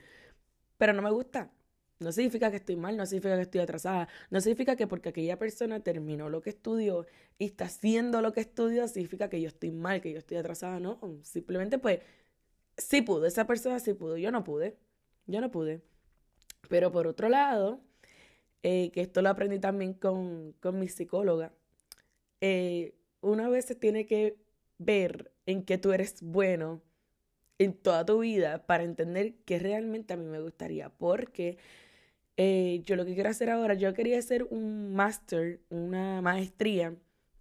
pero 0.78 0.92
no 0.92 1.02
me 1.02 1.10
gusta. 1.10 1.50
No 1.98 2.12
significa 2.12 2.50
que 2.50 2.56
estoy 2.58 2.76
mal, 2.76 2.96
no 2.96 3.06
significa 3.06 3.36
que 3.36 3.42
estoy 3.42 3.60
atrasada, 3.62 4.08
no 4.30 4.40
significa 4.40 4.76
que 4.76 4.86
porque 4.86 5.08
aquella 5.08 5.38
persona 5.38 5.80
terminó 5.80 6.28
lo 6.28 6.42
que 6.42 6.50
estudió 6.50 7.06
y 7.38 7.46
está 7.46 7.66
haciendo 7.66 8.20
lo 8.20 8.32
que 8.32 8.40
estudió, 8.40 8.86
significa 8.86 9.30
que 9.30 9.40
yo 9.40 9.48
estoy 9.48 9.70
mal, 9.70 10.00
que 10.02 10.12
yo 10.12 10.18
estoy 10.18 10.36
atrasada, 10.36 10.78
no. 10.78 11.00
Simplemente 11.22 11.78
pues 11.78 12.00
sí 12.76 13.02
pudo, 13.02 13.26
esa 13.26 13.46
persona 13.46 13.80
sí 13.80 13.94
pudo, 13.94 14.18
yo 14.18 14.30
no 14.30 14.44
pude, 14.44 14.76
yo 15.26 15.40
no 15.40 15.50
pude. 15.50 15.82
Pero 16.68 16.92
por 16.92 17.06
otro 17.06 17.28
lado, 17.28 17.80
eh, 18.62 18.90
que 18.92 19.00
esto 19.02 19.22
lo 19.22 19.30
aprendí 19.30 19.58
también 19.58 19.94
con, 19.94 20.52
con 20.60 20.78
mi 20.78 20.88
psicóloga, 20.88 21.52
eh, 22.40 22.94
una 23.20 23.48
vez 23.48 23.66
se 23.66 23.74
tiene 23.74 24.06
que 24.06 24.36
ver 24.78 25.32
en 25.46 25.64
qué 25.64 25.78
tú 25.78 25.92
eres 25.92 26.22
bueno 26.22 26.82
en 27.58 27.74
toda 27.74 28.04
tu 28.04 28.20
vida 28.20 28.66
para 28.66 28.84
entender 28.84 29.34
qué 29.44 29.58
realmente 29.58 30.14
a 30.14 30.16
mí 30.16 30.26
me 30.26 30.40
gustaría. 30.40 30.90
Porque 30.90 31.58
eh, 32.36 32.82
yo 32.84 32.96
lo 32.96 33.04
que 33.06 33.14
quiero 33.14 33.30
hacer 33.30 33.50
ahora, 33.50 33.74
yo 33.74 33.94
quería 33.94 34.18
hacer 34.18 34.44
un 34.50 34.94
máster, 34.94 35.60
una 35.70 36.20
maestría 36.22 36.94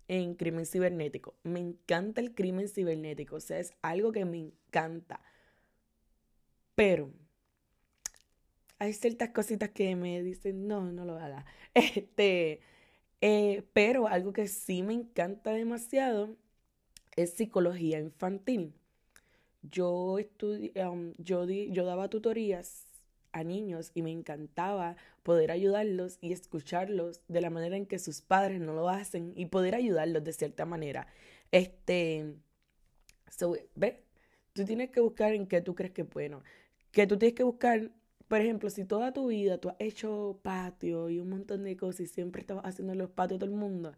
en 0.07 0.35
crimen 0.35 0.65
cibernético. 0.65 1.35
Me 1.43 1.59
encanta 1.59 2.21
el 2.21 2.33
crimen 2.33 2.69
cibernético, 2.69 3.37
o 3.37 3.39
sea, 3.39 3.59
es 3.59 3.73
algo 3.81 4.11
que 4.11 4.25
me 4.25 4.37
encanta. 4.39 5.21
Pero 6.75 7.11
hay 8.79 8.93
ciertas 8.93 9.29
cositas 9.29 9.69
que 9.69 9.95
me 9.95 10.21
dicen, 10.23 10.67
no, 10.67 10.91
no 10.91 11.05
lo 11.05 11.17
haga. 11.17 11.45
Este, 11.75 12.61
eh, 13.21 13.63
pero 13.73 14.07
algo 14.07 14.31
que 14.33 14.47
sí 14.47 14.81
me 14.83 14.93
encanta 14.93 15.51
demasiado 15.51 16.37
es 17.15 17.33
psicología 17.33 17.99
infantil. 17.99 18.73
Yo, 19.63 20.17
um, 20.89 21.13
yo, 21.17 21.45
yo 21.45 21.85
daba 21.85 22.09
tutorías 22.09 22.84
a 23.35 23.43
niños 23.43 23.91
y 23.93 24.01
me 24.01 24.11
encantaba 24.11 24.95
poder 25.21 25.51
ayudarlos 25.51 26.17
y 26.21 26.31
escucharlos 26.31 27.21
de 27.27 27.41
la 27.41 27.49
manera 27.49 27.75
en 27.75 27.85
que 27.85 27.99
sus 27.99 28.21
padres 28.21 28.61
no 28.61 28.73
lo 28.73 28.89
hacen 28.89 29.33
y 29.35 29.47
poder 29.47 29.75
ayudarlos 29.75 30.23
de 30.23 30.33
cierta 30.33 30.65
manera. 30.65 31.07
Este, 31.51 32.35
so, 33.29 33.55
¿ves? 33.75 33.95
Tú 34.53 34.63
tienes 34.65 34.89
que 34.89 35.01
buscar 35.01 35.33
en 35.33 35.47
qué 35.47 35.61
tú 35.61 35.75
crees 35.75 35.91
que 35.93 36.03
es 36.03 36.09
bueno. 36.09 36.43
Que 36.91 37.07
tú 37.07 37.17
tienes 37.17 37.35
que 37.35 37.43
buscar, 37.43 37.91
por 38.29 38.39
ejemplo, 38.39 38.69
si 38.69 38.85
toda 38.85 39.11
tu 39.13 39.27
vida 39.27 39.57
tú 39.59 39.69
has 39.69 39.75
hecho 39.79 40.39
patio 40.41 41.09
y 41.09 41.19
un 41.19 41.29
montón 41.29 41.63
de 41.65 41.75
cosas 41.75 42.01
y 42.01 42.07
siempre 42.07 42.41
estabas 42.41 42.65
haciendo 42.65 42.95
los 42.95 43.09
patios 43.09 43.39
todo 43.39 43.49
el 43.49 43.55
mundo, 43.57 43.93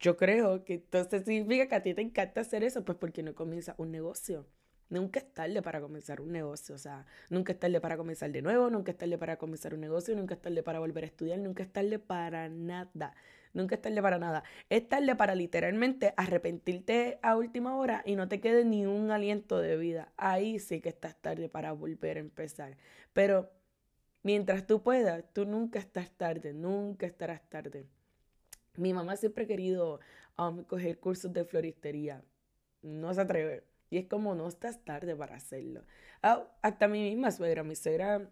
yo 0.00 0.16
creo 0.16 0.64
que 0.64 0.74
entonces 0.74 1.24
significa 1.24 1.68
que 1.68 1.74
a 1.76 1.82
ti 1.82 1.94
te 1.94 2.02
encanta 2.02 2.42
hacer 2.42 2.64
eso, 2.64 2.84
pues 2.84 2.98
porque 2.98 3.22
no 3.24 3.34
comienza 3.34 3.74
un 3.78 3.90
negocio. 3.92 4.46
Nunca 4.92 5.20
es 5.20 5.32
tarde 5.32 5.62
para 5.62 5.80
comenzar 5.80 6.20
un 6.20 6.32
negocio, 6.32 6.74
o 6.74 6.78
sea, 6.78 7.06
nunca 7.30 7.54
es 7.54 7.58
tarde 7.58 7.80
para 7.80 7.96
comenzar 7.96 8.30
de 8.30 8.42
nuevo, 8.42 8.68
nunca 8.68 8.92
es 8.92 8.98
tarde 8.98 9.16
para 9.16 9.38
comenzar 9.38 9.72
un 9.72 9.80
negocio, 9.80 10.14
nunca 10.14 10.34
es 10.34 10.42
tarde 10.42 10.62
para 10.62 10.80
volver 10.80 11.04
a 11.04 11.06
estudiar, 11.06 11.38
nunca 11.38 11.62
es 11.62 11.72
tarde 11.72 11.98
para 11.98 12.50
nada, 12.50 13.14
nunca 13.54 13.76
es 13.76 13.80
tarde 13.80 14.02
para 14.02 14.18
nada. 14.18 14.44
Es 14.68 14.86
tarde 14.86 15.16
para 15.16 15.34
literalmente 15.34 16.12
arrepentirte 16.18 17.18
a 17.22 17.36
última 17.36 17.74
hora 17.74 18.02
y 18.04 18.16
no 18.16 18.28
te 18.28 18.42
quede 18.42 18.66
ni 18.66 18.84
un 18.84 19.10
aliento 19.10 19.60
de 19.60 19.78
vida. 19.78 20.12
Ahí 20.18 20.58
sí 20.58 20.82
que 20.82 20.90
estás 20.90 21.16
tarde 21.16 21.48
para 21.48 21.72
volver 21.72 22.18
a 22.18 22.20
empezar. 22.20 22.76
Pero 23.14 23.50
mientras 24.22 24.66
tú 24.66 24.82
puedas, 24.82 25.24
tú 25.32 25.46
nunca 25.46 25.78
estás 25.78 26.10
tarde, 26.10 26.52
nunca 26.52 27.06
estarás 27.06 27.40
tarde. 27.48 27.86
Mi 28.76 28.92
mamá 28.92 29.16
siempre 29.16 29.44
ha 29.44 29.46
querido 29.46 30.00
um, 30.36 30.64
coger 30.64 30.98
cursos 30.98 31.32
de 31.32 31.46
floristería. 31.46 32.22
No 32.82 33.14
se 33.14 33.22
atreve 33.22 33.71
y 33.92 33.98
es 33.98 34.06
como, 34.06 34.34
no 34.34 34.48
estás 34.48 34.82
tarde 34.82 35.14
para 35.14 35.36
hacerlo. 35.36 35.84
Ah, 36.22 36.50
hasta 36.62 36.88
mi 36.88 37.02
misma 37.02 37.30
suegra, 37.30 37.62
mi 37.62 37.76
suegra, 37.76 38.26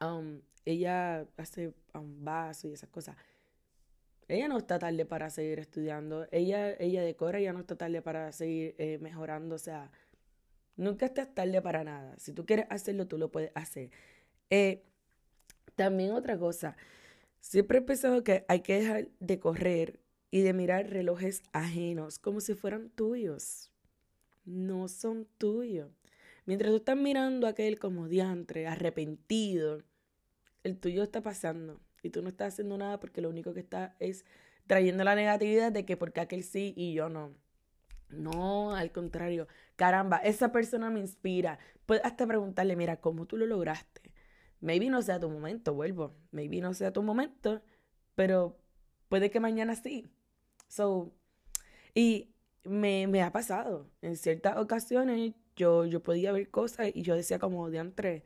um, 0.00 0.40
ella 0.64 1.28
hace 1.36 1.72
un 1.94 2.24
vaso 2.24 2.66
y 2.66 2.72
esas 2.72 2.88
cosas. 2.88 3.16
Ella 4.26 4.48
no 4.48 4.58
está 4.58 4.80
tarde 4.80 5.06
para 5.06 5.30
seguir 5.30 5.60
estudiando. 5.60 6.26
Ella, 6.32 6.72
ella 6.80 7.02
decora, 7.02 7.38
ella 7.38 7.52
no 7.52 7.60
está 7.60 7.76
tarde 7.76 8.02
para 8.02 8.32
seguir 8.32 8.74
eh, 8.78 8.98
mejorando. 9.00 9.54
O 9.54 9.58
sea, 9.58 9.92
nunca 10.74 11.06
estás 11.06 11.32
tarde 11.32 11.62
para 11.62 11.84
nada. 11.84 12.16
Si 12.18 12.32
tú 12.32 12.44
quieres 12.44 12.66
hacerlo, 12.68 13.06
tú 13.06 13.16
lo 13.16 13.30
puedes 13.30 13.52
hacer. 13.54 13.92
Eh, 14.50 14.82
también 15.76 16.10
otra 16.14 16.36
cosa. 16.36 16.76
Siempre 17.38 17.78
he 17.78 17.82
pensado 17.82 18.24
que 18.24 18.44
hay 18.48 18.62
que 18.62 18.80
dejar 18.80 19.08
de 19.20 19.38
correr 19.38 20.00
y 20.32 20.40
de 20.42 20.52
mirar 20.52 20.90
relojes 20.90 21.44
ajenos 21.52 22.18
como 22.18 22.40
si 22.40 22.54
fueran 22.54 22.90
tuyos 22.90 23.70
no 24.44 24.88
son 24.88 25.26
tuyos. 25.38 25.90
Mientras 26.46 26.70
tú 26.70 26.76
estás 26.76 26.96
mirando 26.96 27.46
a 27.46 27.50
aquel 27.50 27.78
como 27.78 28.08
diantre, 28.08 28.66
arrepentido, 28.66 29.82
el 30.62 30.78
tuyo 30.78 31.02
está 31.02 31.22
pasando 31.22 31.80
y 32.02 32.10
tú 32.10 32.22
no 32.22 32.28
estás 32.28 32.54
haciendo 32.54 32.76
nada 32.76 33.00
porque 33.00 33.20
lo 33.20 33.30
único 33.30 33.54
que 33.54 33.60
está 33.60 33.96
es 33.98 34.24
trayendo 34.66 35.04
la 35.04 35.14
negatividad 35.14 35.72
de 35.72 35.84
que 35.84 35.96
porque 35.96 36.20
aquel 36.20 36.42
sí 36.42 36.74
y 36.76 36.94
yo 36.94 37.08
no. 37.08 37.34
No, 38.10 38.74
al 38.74 38.92
contrario. 38.92 39.48
Caramba, 39.76 40.18
esa 40.18 40.52
persona 40.52 40.90
me 40.90 41.00
inspira. 41.00 41.58
Puedes 41.86 42.04
hasta 42.04 42.26
preguntarle, 42.26 42.76
mira, 42.76 43.00
¿cómo 43.00 43.26
tú 43.26 43.36
lo 43.36 43.46
lograste? 43.46 44.02
Maybe 44.60 44.88
no 44.88 45.02
sea 45.02 45.18
tu 45.20 45.28
momento, 45.28 45.74
vuelvo. 45.74 46.14
Maybe 46.30 46.60
no 46.60 46.74
sea 46.74 46.92
tu 46.92 47.02
momento, 47.02 47.62
pero 48.14 48.58
puede 49.08 49.30
que 49.30 49.40
mañana 49.40 49.74
sí. 49.74 50.08
So, 50.68 51.12
y 51.94 52.33
me, 52.64 53.06
me 53.06 53.22
ha 53.22 53.32
pasado. 53.32 53.86
En 54.02 54.16
ciertas 54.16 54.56
ocasiones 54.58 55.34
yo, 55.56 55.84
yo 55.86 56.02
podía 56.02 56.32
ver 56.32 56.50
cosas 56.50 56.90
y 56.94 57.02
yo 57.02 57.14
decía 57.16 57.38
como, 57.38 57.70
de 57.70 58.22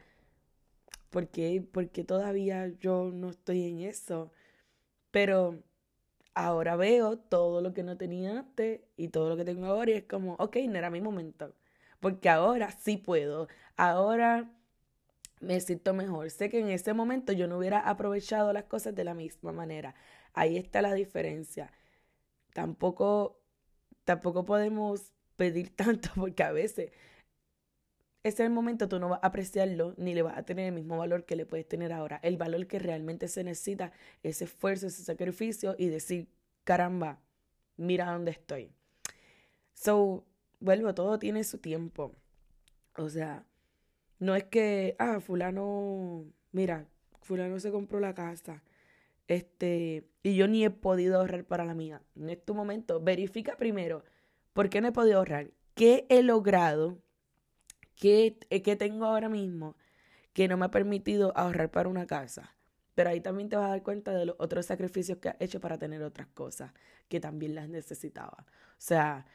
¿por 1.10 1.28
qué, 1.28 1.62
¿por 1.62 1.90
qué 1.90 2.04
todavía 2.04 2.68
yo 2.80 3.10
no 3.12 3.30
estoy 3.30 3.64
en 3.64 3.80
eso? 3.80 4.32
Pero 5.10 5.62
ahora 6.34 6.76
veo 6.76 7.18
todo 7.18 7.60
lo 7.62 7.74
que 7.74 7.82
no 7.82 7.96
tenía 7.96 8.40
antes 8.40 8.82
y 8.96 9.08
todo 9.08 9.28
lo 9.30 9.36
que 9.36 9.44
tengo 9.44 9.66
ahora 9.66 9.90
y 9.92 9.94
es 9.94 10.04
como, 10.04 10.34
ok, 10.34 10.56
no 10.68 10.78
era 10.78 10.90
mi 10.90 11.00
momento. 11.00 11.54
Porque 12.00 12.28
ahora 12.28 12.70
sí 12.72 12.96
puedo. 12.96 13.48
Ahora 13.76 14.50
me 15.40 15.60
siento 15.60 15.94
mejor. 15.94 16.30
Sé 16.30 16.50
que 16.50 16.60
en 16.60 16.70
ese 16.70 16.92
momento 16.94 17.32
yo 17.32 17.48
no 17.48 17.58
hubiera 17.58 17.80
aprovechado 17.80 18.52
las 18.52 18.64
cosas 18.64 18.94
de 18.94 19.04
la 19.04 19.14
misma 19.14 19.52
manera. 19.52 19.94
Ahí 20.34 20.56
está 20.56 20.82
la 20.82 20.94
diferencia. 20.94 21.72
Tampoco 22.54 23.40
tampoco 24.08 24.46
podemos 24.46 25.12
pedir 25.36 25.68
tanto 25.76 26.08
porque 26.16 26.42
a 26.42 26.50
veces 26.50 26.92
ese 28.22 28.42
es 28.42 28.46
el 28.46 28.50
momento 28.50 28.88
tú 28.88 28.98
no 28.98 29.10
vas 29.10 29.20
a 29.22 29.26
apreciarlo 29.26 29.94
ni 29.98 30.14
le 30.14 30.22
vas 30.22 30.38
a 30.38 30.44
tener 30.44 30.66
el 30.66 30.72
mismo 30.72 30.96
valor 30.96 31.26
que 31.26 31.36
le 31.36 31.44
puedes 31.44 31.68
tener 31.68 31.92
ahora. 31.92 32.18
El 32.22 32.38
valor 32.38 32.66
que 32.66 32.78
realmente 32.78 33.28
se 33.28 33.44
necesita, 33.44 33.92
ese 34.22 34.44
esfuerzo, 34.44 34.86
ese 34.86 35.04
sacrificio 35.04 35.76
y 35.78 35.88
decir, 35.88 36.28
caramba, 36.64 37.20
mira 37.76 38.10
dónde 38.10 38.30
estoy. 38.32 38.72
So, 39.74 40.24
vuelvo, 40.58 40.94
todo 40.94 41.18
tiene 41.18 41.44
su 41.44 41.58
tiempo. 41.58 42.12
O 42.96 43.10
sea, 43.10 43.44
no 44.18 44.34
es 44.34 44.44
que, 44.44 44.96
ah, 44.98 45.20
fulano, 45.20 46.24
mira, 46.50 46.86
fulano 47.20 47.60
se 47.60 47.70
compró 47.70 48.00
la 48.00 48.14
casa 48.14 48.62
este, 49.28 50.08
y 50.22 50.34
yo 50.34 50.48
ni 50.48 50.64
he 50.64 50.70
podido 50.70 51.20
ahorrar 51.20 51.44
para 51.44 51.64
la 51.64 51.74
mía. 51.74 52.02
En 52.16 52.30
este 52.30 52.52
momento, 52.52 53.00
verifica 53.00 53.56
primero 53.56 54.02
por 54.52 54.70
qué 54.70 54.80
no 54.80 54.88
he 54.88 54.92
podido 54.92 55.18
ahorrar, 55.18 55.52
qué 55.74 56.06
he 56.08 56.22
logrado, 56.22 56.98
qué, 57.94 58.38
eh, 58.50 58.62
qué 58.62 58.74
tengo 58.74 59.04
ahora 59.04 59.28
mismo 59.28 59.76
que 60.32 60.48
no 60.48 60.56
me 60.56 60.66
ha 60.66 60.70
permitido 60.70 61.32
ahorrar 61.36 61.70
para 61.70 61.88
una 61.88 62.06
casa. 62.06 62.56
Pero 62.94 63.10
ahí 63.10 63.20
también 63.20 63.48
te 63.48 63.56
vas 63.56 63.66
a 63.66 63.70
dar 63.70 63.82
cuenta 63.82 64.12
de 64.12 64.26
los 64.26 64.36
otros 64.38 64.66
sacrificios 64.66 65.18
que 65.18 65.28
has 65.28 65.36
hecho 65.40 65.60
para 65.60 65.78
tener 65.78 66.02
otras 66.02 66.26
cosas 66.28 66.72
que 67.08 67.20
también 67.20 67.54
las 67.54 67.68
necesitaba. 67.68 68.44
O 68.48 68.80
sea, 68.80 69.26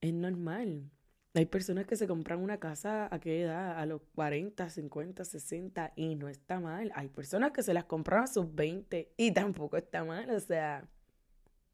es 0.00 0.12
normal. 0.12 0.90
Hay 1.36 1.44
personas 1.44 1.84
que 1.86 1.96
se 1.96 2.06
compran 2.06 2.40
una 2.40 2.58
casa 2.58 3.14
a 3.14 3.20
qué 3.20 3.42
edad, 3.42 3.78
a 3.78 3.84
los 3.84 4.00
40, 4.14 4.70
50, 4.70 5.22
60 5.22 5.92
y 5.94 6.14
no 6.14 6.30
está 6.30 6.60
mal. 6.60 6.90
Hay 6.94 7.08
personas 7.08 7.52
que 7.52 7.62
se 7.62 7.74
las 7.74 7.84
compran 7.84 8.24
a 8.24 8.26
sus 8.26 8.54
20 8.54 9.12
y 9.18 9.32
tampoco 9.32 9.76
está 9.76 10.02
mal, 10.02 10.30
o 10.30 10.40
sea, 10.40 10.88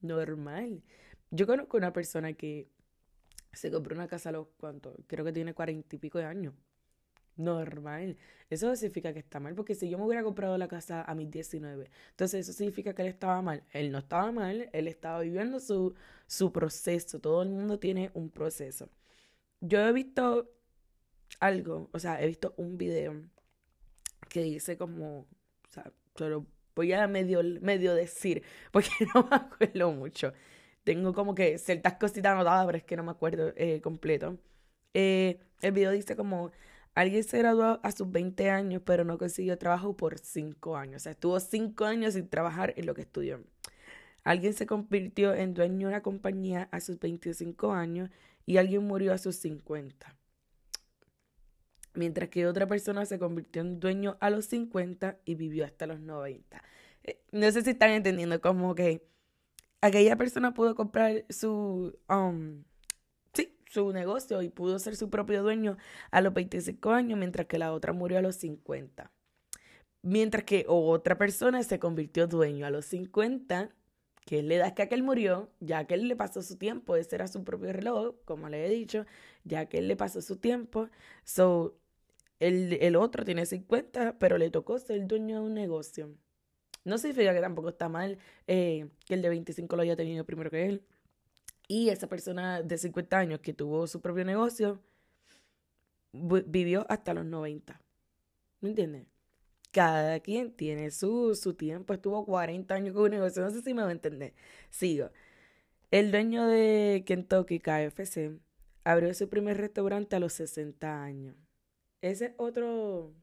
normal. 0.01 0.83
Yo 1.31 1.47
conozco 1.47 1.77
una 1.77 1.93
persona 1.93 2.33
que 2.33 2.67
se 3.53 3.71
compró 3.71 3.95
una 3.95 4.09
casa 4.09 4.31
a 4.31 4.33
los 4.33 4.49
cuantos, 4.57 4.97
creo 5.07 5.25
que 5.25 5.33
tiene 5.33 5.55
40 5.55 5.95
y 5.95 5.99
pico 6.01 6.19
de 6.19 6.25
años. 6.25 6.55
Normal. 7.37 8.17
Eso 8.51 8.75
significa 8.75 9.13
que 9.13 9.21
está 9.21 9.39
mal, 9.39 9.55
porque 9.55 9.77
si 9.77 9.89
yo 9.89 9.97
me 9.97 10.05
hubiera 10.05 10.25
comprado 10.25 10.59
la 10.59 10.67
casa 10.67 11.03
a 11.03 11.15
mis 11.15 11.31
19, 11.31 11.89
entonces 12.11 12.49
eso 12.49 12.53
significa 12.53 12.95
que 12.95 13.03
él 13.03 13.09
estaba 13.09 13.41
mal. 13.43 13.63
Él 13.71 13.93
no 13.93 13.99
estaba 13.99 14.33
mal, 14.33 14.71
él 14.73 14.89
estaba 14.89 15.21
viviendo 15.21 15.61
su, 15.61 15.95
su 16.27 16.51
proceso. 16.51 17.21
Todo 17.21 17.43
el 17.43 17.51
mundo 17.51 17.79
tiene 17.79 18.11
un 18.15 18.29
proceso 18.29 18.91
yo 19.63 19.81
he 19.81 19.93
visto 19.93 20.51
algo, 21.41 21.89
o 21.93 21.99
sea, 21.99 22.21
he 22.21 22.27
visto 22.27 22.53
un 22.57 22.77
video 22.77 23.15
que 24.29 24.43
dice 24.43 24.77
como, 24.77 25.21
o 25.21 25.69
sea, 25.71 25.93
solo 26.17 26.47
voy 26.75 26.93
a 26.93 27.07
medio, 27.07 27.41
medio 27.61 27.95
decir, 27.95 28.43
porque 28.73 28.91
no 29.15 29.29
me 29.31 29.37
acuerdo 29.37 29.93
mucho. 29.93 30.33
Tengo 30.85 31.15
como 31.15 31.35
que 31.35 31.59
ciertas 31.59 31.95
cositas 31.95 32.33
anotadas, 32.33 32.67
pero 32.67 32.79
es 32.79 32.85
que 32.85 32.97
no 32.97 33.05
me 33.05 33.13
acuerdo 33.13 33.53
eh, 33.57 33.81
completo. 33.81 34.39
Eh, 34.95 35.41
el 35.61 35.73
video 35.73 35.93
dice 35.93 36.17
como, 36.17 36.51
alguien 36.95 37.23
se 37.23 37.39
graduó 37.39 37.79
a 37.85 37.93
sus 37.93 38.11
20 38.11 38.51
años, 38.51 38.83
pero 38.85 39.05
no 39.05 39.17
consiguió 39.17 39.57
trabajo 39.59 39.97
por 39.97 40.19
5 40.19 40.77
años. 40.77 41.03
O 41.03 41.05
sea, 41.05 41.13
estuvo 41.13 41.39
5 41.39 41.85
años 41.85 42.15
sin 42.15 42.29
trabajar 42.29 42.75
en 42.77 42.87
lo 42.87 42.95
que 42.95 43.03
estudió. 43.03 43.41
Alguien 44.25 44.55
se 44.55 44.67
convirtió 44.67 45.35
en 45.35 45.55
dueño 45.55 45.89
de 45.89 45.95
una 45.95 46.03
compañía 46.03 46.69
a 46.73 46.81
sus 46.81 46.99
25 46.99 47.73
años 47.73 48.11
y 48.47 48.57
alguien 48.57 48.85
murió 48.85 49.13
a 49.13 49.19
sus 49.19 49.37
50. 49.37 50.17
Mientras 51.95 52.29
que 52.31 52.47
otra 52.47 52.67
persona 52.67 53.05
se 53.05 53.19
convirtió 53.19 53.63
en 53.63 53.79
dueño 53.79 54.17
a 54.21 54.31
los 54.31 54.47
50 54.47 55.19
y 55.25 55.35
vivió 55.35 55.65
hasta 55.65 55.87
los 55.87 56.01
90. 56.01 56.63
Eh, 57.05 57.23
no 57.33 57.51
sé 57.51 57.63
si 57.63 57.71
están 57.71 57.91
entendiendo 57.91 58.41
como 58.41 58.75
que 58.75 59.07
aquella 59.83 60.17
persona 60.17 60.55
pudo 60.55 60.75
comprar 60.75 61.25
su, 61.29 61.99
um, 62.09 62.65
sí, 63.35 63.55
su 63.69 63.93
negocio 63.93 64.41
y 64.43 64.49
pudo 64.49 64.79
ser 64.79 64.97
su 64.97 65.11
propio 65.11 65.43
dueño 65.43 65.77
a 66.11 66.23
los 66.23 66.33
25 66.33 66.91
años, 66.91 67.19
mientras 67.19 67.47
que 67.47 67.59
la 67.59 67.73
otra 67.73 67.93
murió 67.93 68.19
a 68.19 68.23
los 68.23 68.37
50. 68.37 69.11
Mientras 70.03 70.45
que 70.45 70.65
otra 70.67 71.19
persona 71.19 71.63
se 71.63 71.79
convirtió 71.79 72.27
dueño 72.27 72.67
a 72.67 72.71
los 72.71 72.87
50 72.87 73.71
que 74.25 74.43
le 74.43 74.57
da 74.59 74.75
que 74.75 74.83
aquel 74.83 75.03
murió, 75.03 75.51
ya 75.61 75.85
que 75.87 75.95
él 75.95 76.09
le 76.09 76.17
pasó 76.17 76.43
su 76.43 76.57
tiempo, 76.57 76.97
ese 76.97 77.17
era 77.17 77.29
su 77.29 77.45
propio 77.45 77.73
reloj, 77.73 78.17
como 78.25 78.49
le 78.49 78.67
he 78.67 78.71
dicho, 78.71 79.07
ya 79.45 79.67
que 79.67 79.79
él 79.79 79.89
le 79.89 79.97
pasó 79.97 80.23
su 80.23 80.37
tiempo, 80.37 80.89
so, 81.25 81.77
el, 82.41 82.75
el 82.81 82.97
otro 82.97 83.25
tiene 83.25 83.47
50, 83.47 84.19
pero 84.19 84.39
le 84.39 84.51
tocó 84.51 84.79
ser 84.79 85.07
dueño 85.07 85.41
de 85.41 85.47
un 85.47 85.55
negocio. 85.55 86.11
No 86.85 86.99
significa 86.99 87.33
que 87.35 87.41
tampoco 87.41 87.69
está 87.71 87.89
mal 87.89 88.19
eh, 88.47 88.89
que 89.07 89.15
el 89.15 89.23
de 89.23 89.29
25 89.29 89.77
lo 89.77 89.83
haya 89.83 89.97
tenido 89.97 90.25
primero 90.25 90.51
que 90.51 90.67
él. 90.67 90.85
Y 91.69 91.91
esa 91.91 92.09
persona 92.09 92.63
de 92.63 92.79
50 92.79 93.19
años 93.19 93.41
que 93.41 93.55
tuvo 93.55 93.87
su 93.87 94.01
propio 94.01 94.25
negocio, 94.25 94.81
vivió 96.13 96.87
hasta 96.89 97.15
los 97.15 97.25
90. 97.25 97.81
¿Me 98.61 98.71
entiendes? 98.71 99.07
Cada 99.73 100.21
quien 100.21 100.53
tiene 100.55 100.91
su, 100.91 101.35
su 101.35 101.55
tiempo. 101.55 101.95
Estuvo 101.95 102.25
40 102.25 102.75
años 102.75 102.95
con 102.95 103.05
un 103.05 103.11
negocio. 103.13 103.43
No 103.43 103.51
sé 103.51 103.63
si 103.63 103.75
me 103.75 103.83
va 103.83 103.89
a 103.89 103.93
entender. 103.93 104.35
Sigo. 104.71 105.11
El 105.91 106.11
dueño 106.13 106.47
de 106.47 107.05
Kentucky 107.07 107.61
KFC 107.61 108.41
abrió 108.85 109.13
su 109.15 109.29
primer 109.29 109.59
restaurante 109.59 110.17
a 110.17 110.21
los 110.21 110.33
60 110.35 111.03
años. 111.03 111.37
Ese 112.03 112.27
es 112.27 112.33
otro, 112.39 113.15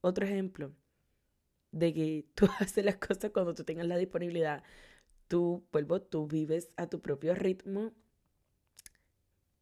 otro 0.00 0.26
ejemplo 0.26 0.74
de 1.72 1.92
que 1.94 2.26
tú 2.34 2.46
haces 2.60 2.84
las 2.84 2.96
cosas 2.96 3.30
cuando 3.32 3.54
tú 3.54 3.64
tengas 3.64 3.86
la 3.86 3.96
disponibilidad. 3.96 4.62
Tú, 5.28 5.66
vuelvo, 5.72 6.02
tú 6.02 6.26
vives 6.26 6.70
a 6.76 6.88
tu 6.88 7.00
propio 7.00 7.34
ritmo. 7.34 7.92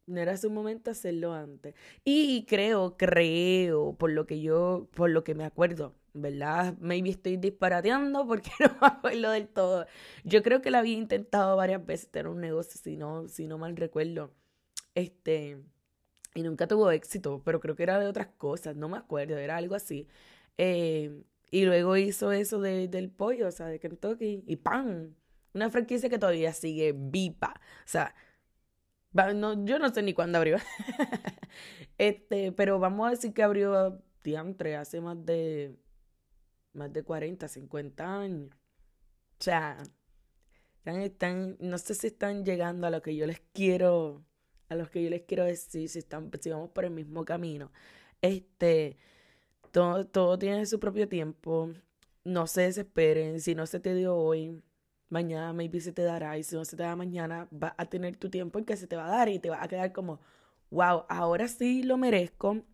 No 0.07 0.21
era 0.21 0.37
su 0.37 0.51
momento 0.51 0.91
hacerlo 0.91 1.33
antes. 1.33 1.75
Y 2.05 2.45
creo, 2.47 2.97
creo, 2.97 3.95
por 3.97 4.11
lo 4.11 4.27
que 4.27 4.41
yo, 4.41 4.89
por 4.95 5.11
lo 5.11 5.23
que 5.25 5.35
me 5.35 5.45
acuerdo, 5.45 5.95
¿verdad? 6.13 6.77
Maybe 6.81 7.11
estoy 7.11 7.37
disparateando 7.37 8.27
porque 8.27 8.51
no 8.61 8.77
me 8.81 8.87
acuerdo 8.89 9.31
del 9.31 9.49
todo. 9.49 9.87
Yo 10.25 10.43
creo 10.43 10.61
que 10.61 10.71
la 10.71 10.81
había 10.81 10.95
intentado 10.95 11.57
varias 11.57 11.85
veces 11.87 12.11
tener 12.11 12.29
un 12.29 12.41
negocio, 12.41 12.81
si 12.83 12.97
no, 12.97 13.29
si 13.29 13.47
no 13.47 13.59
mal 13.59 13.77
recuerdo. 13.77 14.33
Este, 14.95 15.59
y 16.35 16.43
nunca 16.43 16.67
tuvo 16.67 16.91
éxito, 16.91 17.43
pero 17.45 17.61
creo 17.61 17.77
que 17.77 17.83
era 17.85 17.99
de 17.99 18.07
otras 18.07 18.29
cosas, 18.39 18.77
no 18.77 18.89
me 18.89 18.99
acuerdo, 18.99 19.37
era 19.39 19.57
algo 19.57 19.75
así. 19.75 20.09
Eh, 20.59 21.23
y 21.51 21.65
luego 21.65 21.97
hizo 21.97 22.33
eso 22.33 22.61
de, 22.61 22.89
del 22.89 23.11
pollo, 23.11 23.49
o 23.49 23.51
sea, 23.51 23.67
de 23.67 23.79
Kentucky, 23.79 24.43
y 24.47 24.57
¡pam! 24.57 25.15
Una 25.55 25.71
franquicia 25.71 26.09
que 26.09 26.19
todavía 26.19 26.53
sigue 26.55 26.93
viva. 26.97 27.55
O 27.85 27.89
sea, 27.89 28.15
no, 29.13 29.65
yo 29.65 29.79
no 29.79 29.93
sé 29.93 30.03
ni 30.03 30.15
cuándo 30.15 30.39
abrió. 30.39 30.59
este, 31.99 32.53
pero 32.53 32.79
vamos 32.79 33.07
a 33.07 33.11
decir 33.11 33.33
que 33.35 33.43
abrió 33.43 34.03
diantre 34.23 34.77
hace 34.77 35.01
más 35.01 35.25
de 35.25 35.77
más 36.75 36.93
de 36.93 37.03
40, 37.03 37.49
50 37.49 38.21
años. 38.21 38.51
O 39.41 39.45
sea, 39.45 39.77
están, 40.79 41.01
están, 41.01 41.57
no 41.61 41.79
sé 41.79 41.95
si 41.95 42.07
están 42.09 42.45
llegando 42.45 42.87
a 42.87 42.91
lo 42.91 43.03
que 43.03 43.15
yo 43.17 43.27
les 43.27 43.41
quiero 43.53 44.25
a 44.73 44.75
los 44.77 44.91
que 44.91 45.03
yo 45.03 45.11
les 45.11 45.23
quiero 45.23 45.45
decir, 45.45 45.89
si, 45.89 45.99
están, 45.99 46.31
si 46.41 46.51
vamos 46.51 46.71
por 46.71 46.85
el 46.85 46.91
mismo 46.91 47.25
camino, 47.25 47.71
este, 48.23 48.97
todo, 49.71 50.07
todo 50.07 50.39
tiene 50.39 50.67
su 50.67 50.81
propio 50.81 51.09
tiempo, 51.09 51.71
no 52.25 52.47
se 52.47 52.63
desesperen, 52.63 53.41
si 53.41 53.55
no 53.55 53.67
se 53.67 53.81
te 53.81 53.95
dio 53.95 54.17
hoy, 54.17 54.63
mañana 55.13 55.53
maybe 55.53 55.81
se 55.81 55.93
te 55.93 56.03
dará, 56.03 56.39
y 56.39 56.43
si 56.43 56.57
no 56.57 56.65
se 56.65 56.77
te 56.77 56.83
da 56.83 56.97
mañana, 56.97 57.47
va 57.53 57.75
a 57.77 57.87
tener 57.87 58.17
tu 58.17 58.31
tiempo 58.31 58.59
en 58.59 58.65
que 58.65 58.77
se 58.77 58.87
te 58.87 58.97
va 58.97 59.07
a 59.07 59.11
dar 59.11 59.29
y 59.29 59.39
te 59.39 59.51
va 59.51 59.63
a 59.63 59.69
quedar 59.69 59.93
como, 59.93 60.21
wow, 60.71 61.05
ahora 61.09 61.49
sí 61.49 61.83
lo 61.83 61.99
merezco, 61.99 62.65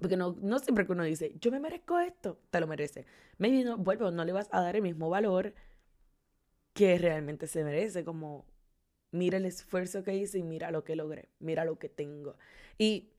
porque 0.00 0.16
no, 0.16 0.34
no 0.40 0.58
siempre 0.60 0.86
que 0.86 0.92
uno 0.92 1.04
dice, 1.04 1.34
yo 1.40 1.50
me 1.50 1.60
merezco 1.60 1.98
esto, 2.00 2.40
te 2.50 2.60
lo 2.60 2.66
merece. 2.66 3.04
Maybe 3.36 3.64
no, 3.64 3.76
vuelvo, 3.76 4.10
no 4.10 4.24
le 4.24 4.32
vas 4.32 4.48
a 4.50 4.62
dar 4.62 4.76
el 4.76 4.82
mismo 4.82 5.10
valor 5.10 5.54
que 6.72 6.96
realmente 6.98 7.46
se 7.46 7.64
merece, 7.64 8.04
como 8.04 8.46
mira 9.10 9.36
el 9.36 9.44
esfuerzo 9.44 10.02
que 10.02 10.14
hice 10.14 10.38
y 10.38 10.44
mira 10.44 10.70
lo 10.70 10.84
que 10.84 10.96
logré, 10.96 11.28
mira 11.38 11.64
lo 11.66 11.78
que 11.78 11.90
tengo. 11.90 12.36
Y 12.78 13.10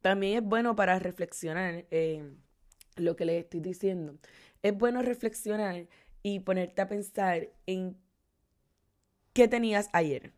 también 0.00 0.38
es 0.38 0.44
bueno 0.44 0.74
para 0.74 0.98
reflexionar 0.98 1.86
eh, 1.92 2.34
lo 2.96 3.14
que 3.14 3.26
les 3.26 3.44
estoy 3.44 3.60
diciendo. 3.60 4.16
Es 4.62 4.76
bueno 4.76 5.02
reflexionar 5.02 5.86
y 6.22 6.40
ponerte 6.40 6.82
a 6.82 6.88
pensar 6.88 7.50
en 7.66 7.96
qué 9.32 9.48
tenías 9.48 9.88
ayer, 9.92 10.32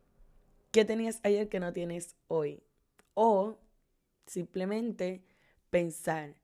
qué 0.70 0.84
tenías 0.84 1.20
ayer 1.22 1.48
que 1.48 1.60
no 1.60 1.72
tienes 1.72 2.16
hoy. 2.28 2.62
O 3.14 3.58
simplemente 4.26 5.24
pensar, 5.70 6.34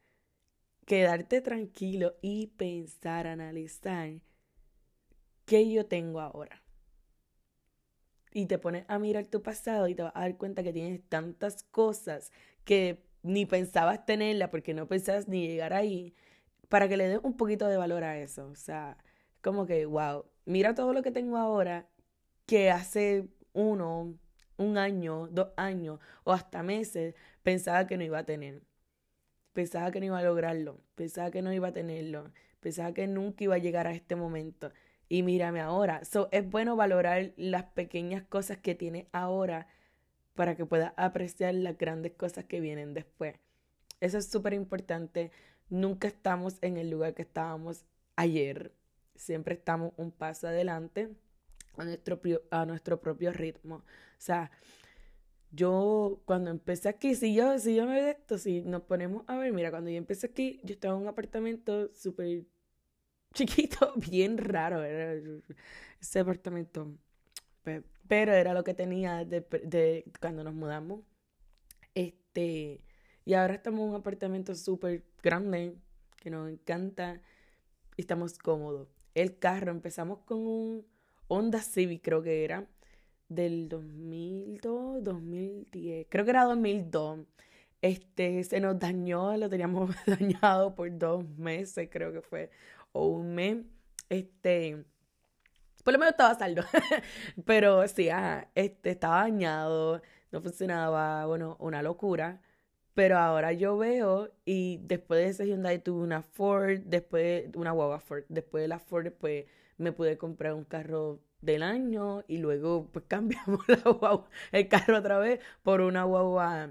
quedarte 0.87 1.41
tranquilo 1.41 2.15
y 2.21 2.49
pensar, 2.49 3.27
analizar 3.27 4.21
qué 5.47 5.71
yo 5.71 5.87
tengo 5.87 6.21
ahora 6.21 6.63
y 8.33 8.47
te 8.47 8.59
pones 8.59 8.85
a 8.89 8.99
mirar 8.99 9.27
tu 9.27 9.43
pasado 9.43 9.89
y 9.89 9.95
te 9.95 10.03
vas 10.03 10.13
a 10.15 10.21
dar 10.21 10.37
cuenta 10.37 10.63
que 10.63 10.73
tienes 10.73 11.03
tantas 11.09 11.65
cosas 11.65 12.31
que 12.65 13.03
ni 13.23 13.47
pensabas 13.47 14.07
tenerla 14.07 14.51
porque 14.51 14.75
no 14.75 14.87
pensabas 14.87 15.29
ni 15.29 15.47
llegar 15.47 15.73
ahí, 15.73 16.15
para 16.69 16.89
que 16.89 16.97
le 16.97 17.09
des 17.09 17.21
un 17.23 17.37
poquito 17.37 17.67
de 17.69 17.77
valor 17.77 18.05
a 18.05 18.19
eso. 18.19 18.49
O 18.49 18.55
sea, 18.55 18.97
como 19.41 19.67
que, 19.67 19.87
wow, 19.87 20.25
mira 20.45 20.75
todo 20.75 20.93
lo 20.93 21.03
que 21.03 21.11
tengo 21.11 21.37
ahora 21.37 21.89
que 22.47 22.71
hace 22.71 23.29
uno, 23.53 24.15
un 24.57 24.79
año, 24.79 25.29
dos 25.29 25.49
años 25.57 26.01
o 26.25 26.33
hasta 26.33 26.63
meses 26.63 27.15
pensaba 27.43 27.87
que 27.87 27.97
no 27.97 28.05
iba 28.05 28.19
a 28.19 28.27
tener. 28.27 28.63
Pensaba 29.53 29.91
que 29.91 30.01
no 30.01 30.07
iba 30.07 30.19
a 30.19 30.23
lograrlo, 30.23 30.81
pensaba 30.95 31.31
que 31.31 31.43
no 31.43 31.53
iba 31.53 31.69
a 31.69 31.73
tenerlo, 31.73 32.31
pensaba 32.61 32.93
que 32.93 33.07
nunca 33.07 33.45
iba 33.45 33.57
a 33.57 33.59
llegar 33.59 33.87
a 33.87 33.93
este 33.93 34.17
momento 34.17 34.73
y 35.09 35.23
mírame 35.23 35.61
ahora. 35.61 36.05
So, 36.05 36.29
es 36.31 36.49
bueno 36.49 36.77
valorar 36.77 37.33
las 37.37 37.65
pequeñas 37.65 38.23
cosas 38.23 38.59
que 38.59 38.75
tienes 38.75 39.07
ahora 39.13 39.67
para 40.35 40.55
que 40.57 40.65
puedas 40.65 40.93
apreciar 40.97 41.55
las 41.55 41.77
grandes 41.77 42.13
cosas 42.13 42.45
que 42.45 42.61
vienen 42.61 42.95
después. 42.95 43.35
Eso 44.01 44.19
es 44.19 44.31
súper 44.31 44.55
importante. 44.55 45.33
Nunca 45.69 46.09
estamos 46.09 46.59
en 46.63 46.77
el 46.77 46.91
lugar 46.91 47.15
que 47.15 47.23
estábamos 47.23 47.85
ayer. 48.17 48.73
Siempre 49.21 49.55
estamos 49.55 49.93
un 49.99 50.13
paso 50.13 50.49
adelante 50.49 51.15
a 51.77 51.85
nuestro, 51.85 52.19
a 52.51 52.65
nuestro 52.65 53.01
propio 53.03 53.33
ritmo. 53.33 53.77
O 53.77 53.83
sea, 54.17 54.51
yo 55.51 56.23
cuando 56.25 56.51
empecé 56.51 56.89
aquí, 56.89 57.15
si 57.15 57.35
yo, 57.35 57.59
si 57.59 57.75
yo 57.77 57.87
me 57.87 58.11
esto, 58.11 58.39
si 58.39 58.63
nos 58.63 58.81
ponemos 58.83 59.25
a 59.29 59.37
ver, 59.37 59.53
mira, 59.53 59.71
cuando 59.71 59.91
yo 59.91 59.99
empecé 59.99 60.29
aquí, 60.29 60.59
yo 60.65 60.73
estaba 60.73 60.95
en 60.95 61.03
un 61.03 61.09
apartamento 61.09 61.93
súper 61.93 62.47
chiquito, 63.35 63.93
bien 64.11 64.39
raro 64.39 64.83
era 64.83 65.15
ese 66.01 66.21
apartamento. 66.21 66.91
Pero 68.09 68.33
era 68.33 68.55
lo 68.55 68.65
que 68.65 68.73
tenía 68.73 69.27
de, 69.27 70.11
cuando 70.19 70.43
nos 70.45 70.55
mudamos. 70.55 71.03
Este, 71.95 72.81
y 73.27 73.35
ahora 73.35 73.53
estamos 73.53 73.81
en 73.81 73.91
un 73.91 73.97
apartamento 73.97 74.55
súper 74.55 75.05
grande 75.23 75.77
que 76.17 76.31
nos 76.31 76.49
encanta 76.49 77.21
y 77.99 78.01
estamos 78.01 78.39
cómodos. 78.39 79.00
El 79.15 79.39
carro, 79.39 79.71
empezamos 79.71 80.21
con 80.21 80.39
un 80.39 80.87
Honda 81.29 81.61
Civic, 81.61 82.03
creo 82.03 82.23
que 82.23 82.45
era, 82.45 82.67
del 83.29 83.69
2002, 83.69 85.03
2010, 85.05 86.07
creo 86.11 86.25
que 86.25 86.31
era 86.31 86.45
2002. 86.45 87.21
Este, 87.83 88.45
se 88.45 88.61
nos 88.61 88.79
dañó, 88.79 89.37
lo 89.37 89.49
teníamos 89.49 89.95
dañado 90.07 90.75
por 90.75 90.97
dos 90.99 91.25
meses, 91.39 91.89
creo 91.91 92.13
que 92.13 92.21
fue, 92.21 92.51
o 92.93 93.07
un 93.07 93.35
mes, 93.35 93.59
este, 94.11 94.85
por 95.85 95.95
lo 95.95 95.99
menos 95.99 96.13
estaba 96.13 96.35
saldo, 96.35 96.63
pero 97.47 97.87
sí, 97.89 98.09
este, 98.55 98.91
estaba 98.91 99.23
dañado, 99.23 100.03
no 100.31 100.43
funcionaba, 100.43 101.27
bueno, 101.27 101.57
una 101.61 101.83
locura, 101.83 102.41
pero 102.95 103.19
ahora 103.19 103.53
yo 103.53 103.77
veo 103.79 104.31
y 104.45 104.81
después 104.83 105.21
de 105.21 105.29
ese 105.29 105.47
Hyundai 105.47 105.83
tuve 105.83 106.03
una 106.03 106.23
Ford, 106.23 106.81
después 106.85 107.45
una 107.55 107.73
guagua 107.73 108.01
Ford, 108.01 108.25
después 108.29 108.63
de 108.63 108.69
la 108.69 108.79
Ford, 108.79 109.05
después 109.05 109.47
me 109.79 109.93
pude 109.93 110.19
comprar 110.19 110.55
un 110.55 110.65
carro 110.65 111.21
del 111.41 111.63
año 111.63 112.25
y 112.29 112.39
luego 112.39 112.89
pues 112.93 113.05
cambiamos 113.09 113.61
el 114.53 114.69
carro 114.69 114.99
otra 114.99 115.19
vez 115.19 115.41
por 115.63 115.81
una 115.81 116.05
guagua, 116.05 116.71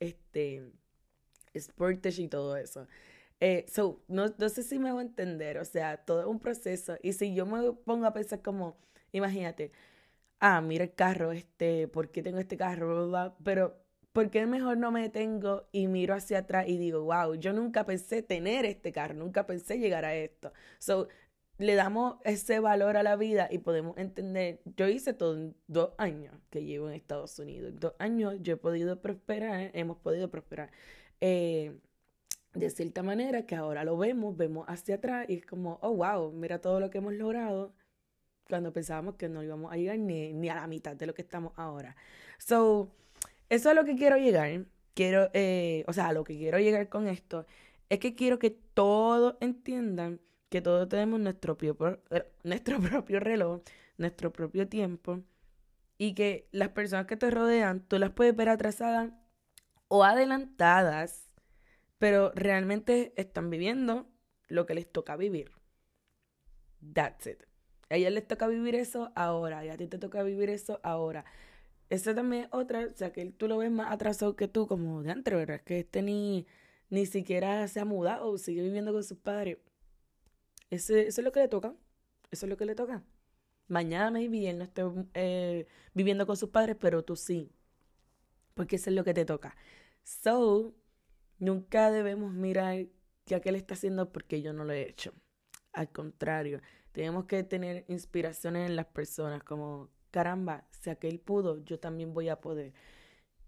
este, 0.00 0.72
Sportage 1.58 2.22
y 2.22 2.28
todo 2.28 2.56
eso. 2.56 2.86
Eh, 3.40 3.66
so, 3.68 4.02
no, 4.08 4.26
no 4.36 4.48
sé 4.48 4.62
si 4.62 4.78
me 4.78 4.88
hago 4.88 5.00
entender, 5.00 5.58
o 5.58 5.64
sea, 5.64 5.98
todo 5.98 6.20
es 6.22 6.26
un 6.26 6.40
proceso. 6.40 6.96
Y 7.02 7.12
si 7.12 7.34
yo 7.34 7.46
me 7.46 7.72
pongo 7.72 8.06
a 8.06 8.12
pensar 8.12 8.42
como, 8.42 8.76
imagínate, 9.12 9.72
ah, 10.40 10.60
mira 10.60 10.84
el 10.84 10.94
carro, 10.94 11.32
este, 11.32 11.88
¿por 11.88 12.10
qué 12.10 12.22
tengo 12.22 12.38
este 12.38 12.56
carro? 12.56 13.36
Pero, 13.44 13.76
¿por 14.12 14.30
qué 14.30 14.46
mejor 14.46 14.78
no 14.78 14.90
me 14.90 15.02
detengo 15.02 15.68
y 15.72 15.86
miro 15.88 16.14
hacia 16.14 16.38
atrás 16.38 16.68
y 16.68 16.78
digo, 16.78 17.02
wow, 17.04 17.34
yo 17.34 17.52
nunca 17.52 17.86
pensé 17.86 18.22
tener 18.22 18.64
este 18.64 18.92
carro, 18.92 19.14
nunca 19.14 19.46
pensé 19.46 19.78
llegar 19.78 20.04
a 20.04 20.14
esto? 20.14 20.52
So, 20.78 21.08
le 21.58 21.74
damos 21.74 22.16
ese 22.24 22.60
valor 22.60 22.96
a 22.96 23.02
la 23.02 23.16
vida 23.16 23.48
y 23.50 23.58
podemos 23.58 23.96
entender, 23.98 24.60
yo 24.76 24.88
hice 24.88 25.12
todo 25.12 25.34
en 25.34 25.56
dos 25.66 25.92
años 25.98 26.34
que 26.50 26.64
llevo 26.64 26.88
en 26.88 26.94
Estados 26.94 27.38
Unidos, 27.38 27.74
dos 27.76 27.94
años 27.98 28.36
yo 28.40 28.54
he 28.54 28.56
podido 28.56 29.00
prosperar, 29.02 29.70
hemos 29.74 29.98
podido 29.98 30.30
prosperar. 30.30 30.70
Eh, 31.20 31.78
de 32.54 32.70
cierta 32.70 33.02
manera 33.02 33.46
que 33.46 33.56
ahora 33.56 33.84
lo 33.84 33.96
vemos, 33.98 34.36
vemos 34.36 34.66
hacia 34.68 34.96
atrás 34.96 35.26
y 35.28 35.34
es 35.34 35.46
como, 35.46 35.78
oh, 35.82 35.94
wow, 35.96 36.32
mira 36.32 36.60
todo 36.60 36.80
lo 36.80 36.90
que 36.90 36.98
hemos 36.98 37.12
logrado 37.14 37.74
cuando 38.48 38.72
pensábamos 38.72 39.16
que 39.16 39.28
no 39.28 39.42
íbamos 39.42 39.72
a 39.72 39.76
llegar 39.76 39.98
ni, 39.98 40.32
ni 40.32 40.48
a 40.48 40.54
la 40.54 40.66
mitad 40.66 40.96
de 40.96 41.06
lo 41.06 41.14
que 41.14 41.22
estamos 41.22 41.52
ahora. 41.56 41.96
So, 42.38 42.90
eso 43.48 43.70
es 43.70 43.76
lo 43.76 43.84
que 43.84 43.96
quiero 43.96 44.16
llegar. 44.16 44.66
Quiero, 44.94 45.30
eh, 45.34 45.84
o 45.86 45.92
sea, 45.92 46.12
lo 46.12 46.24
que 46.24 46.36
quiero 46.36 46.58
llegar 46.58 46.88
con 46.88 47.08
esto 47.08 47.46
es 47.88 47.98
que 48.00 48.14
quiero 48.14 48.38
que 48.38 48.50
todos 48.50 49.36
entiendan 49.40 50.20
que 50.50 50.60
todos 50.62 50.88
tenemos 50.88 51.20
nuestro 51.20 51.56
propio, 51.56 52.02
eh, 52.10 52.24
nuestro 52.44 52.80
propio 52.80 53.20
reloj, 53.20 53.62
nuestro 53.98 54.32
propio 54.32 54.68
tiempo 54.68 55.22
y 55.98 56.14
que 56.14 56.48
las 56.52 56.70
personas 56.70 57.06
que 57.06 57.16
te 57.16 57.30
rodean 57.30 57.80
tú 57.80 57.98
las 57.98 58.10
puedes 58.12 58.34
ver 58.36 58.48
atrasadas 58.48 59.12
o 59.88 60.04
adelantadas 60.04 61.28
pero 61.98 62.32
realmente 62.34 63.12
están 63.16 63.50
viviendo 63.50 64.08
lo 64.48 64.66
que 64.66 64.74
les 64.74 64.90
toca 64.90 65.16
vivir. 65.16 65.50
That's 66.94 67.26
it. 67.26 67.42
A 67.90 67.96
ella 67.96 68.10
les 68.10 68.26
toca 68.26 68.46
vivir 68.46 68.74
eso 68.74 69.12
ahora 69.16 69.64
y 69.64 69.68
a 69.68 69.76
ti 69.76 69.88
te 69.88 69.98
toca 69.98 70.22
vivir 70.22 70.50
eso 70.50 70.80
ahora. 70.82 71.24
Esa 71.90 72.14
también 72.14 72.44
es 72.44 72.48
otra, 72.52 72.86
o 72.86 72.96
sea, 72.96 73.12
que 73.12 73.24
tú 73.32 73.48
lo 73.48 73.58
ves 73.58 73.70
más 73.70 73.90
atrasado 73.92 74.36
que 74.36 74.48
tú, 74.48 74.66
como 74.66 75.02
de 75.02 75.10
antes, 75.10 75.34
¿verdad? 75.34 75.60
Que 75.62 75.80
este 75.80 76.02
ni, 76.02 76.46
ni 76.90 77.06
siquiera 77.06 77.66
se 77.68 77.80
ha 77.80 77.84
mudado, 77.84 78.36
sigue 78.38 78.62
viviendo 78.62 78.92
con 78.92 79.04
sus 79.04 79.18
padres. 79.18 79.58
Ese, 80.70 81.08
eso 81.08 81.20
es 81.20 81.24
lo 81.24 81.32
que 81.32 81.40
le 81.40 81.48
toca. 81.48 81.74
Eso 82.30 82.46
es 82.46 82.50
lo 82.50 82.56
que 82.56 82.66
le 82.66 82.74
toca. 82.74 83.02
Mañana, 83.68 84.10
maybe, 84.10 84.48
él 84.48 84.58
no 84.58 84.64
esté 84.64 84.82
eh, 85.14 85.66
viviendo 85.94 86.26
con 86.26 86.36
sus 86.36 86.50
padres, 86.50 86.76
pero 86.78 87.04
tú 87.04 87.16
sí. 87.16 87.52
Porque 88.54 88.76
eso 88.76 88.90
es 88.90 88.96
lo 88.96 89.04
que 89.04 89.14
te 89.14 89.24
toca. 89.24 89.56
So, 90.04 90.74
nunca 91.38 91.90
debemos 91.90 92.32
mirar 92.32 92.86
que 93.24 93.34
aquel 93.34 93.56
está 93.56 93.74
haciendo 93.74 94.12
porque 94.12 94.42
yo 94.42 94.52
no 94.52 94.64
lo 94.64 94.72
he 94.72 94.88
hecho. 94.88 95.14
Al 95.72 95.90
contrario, 95.90 96.60
tenemos 96.92 97.26
que 97.26 97.42
tener 97.44 97.84
inspiraciones 97.88 98.68
en 98.68 98.76
las 98.76 98.86
personas, 98.86 99.42
como, 99.44 99.90
caramba, 100.10 100.64
si 100.70 100.90
aquel 100.90 101.20
pudo, 101.20 101.62
yo 101.64 101.78
también 101.78 102.14
voy 102.14 102.28
a 102.28 102.40
poder. 102.40 102.72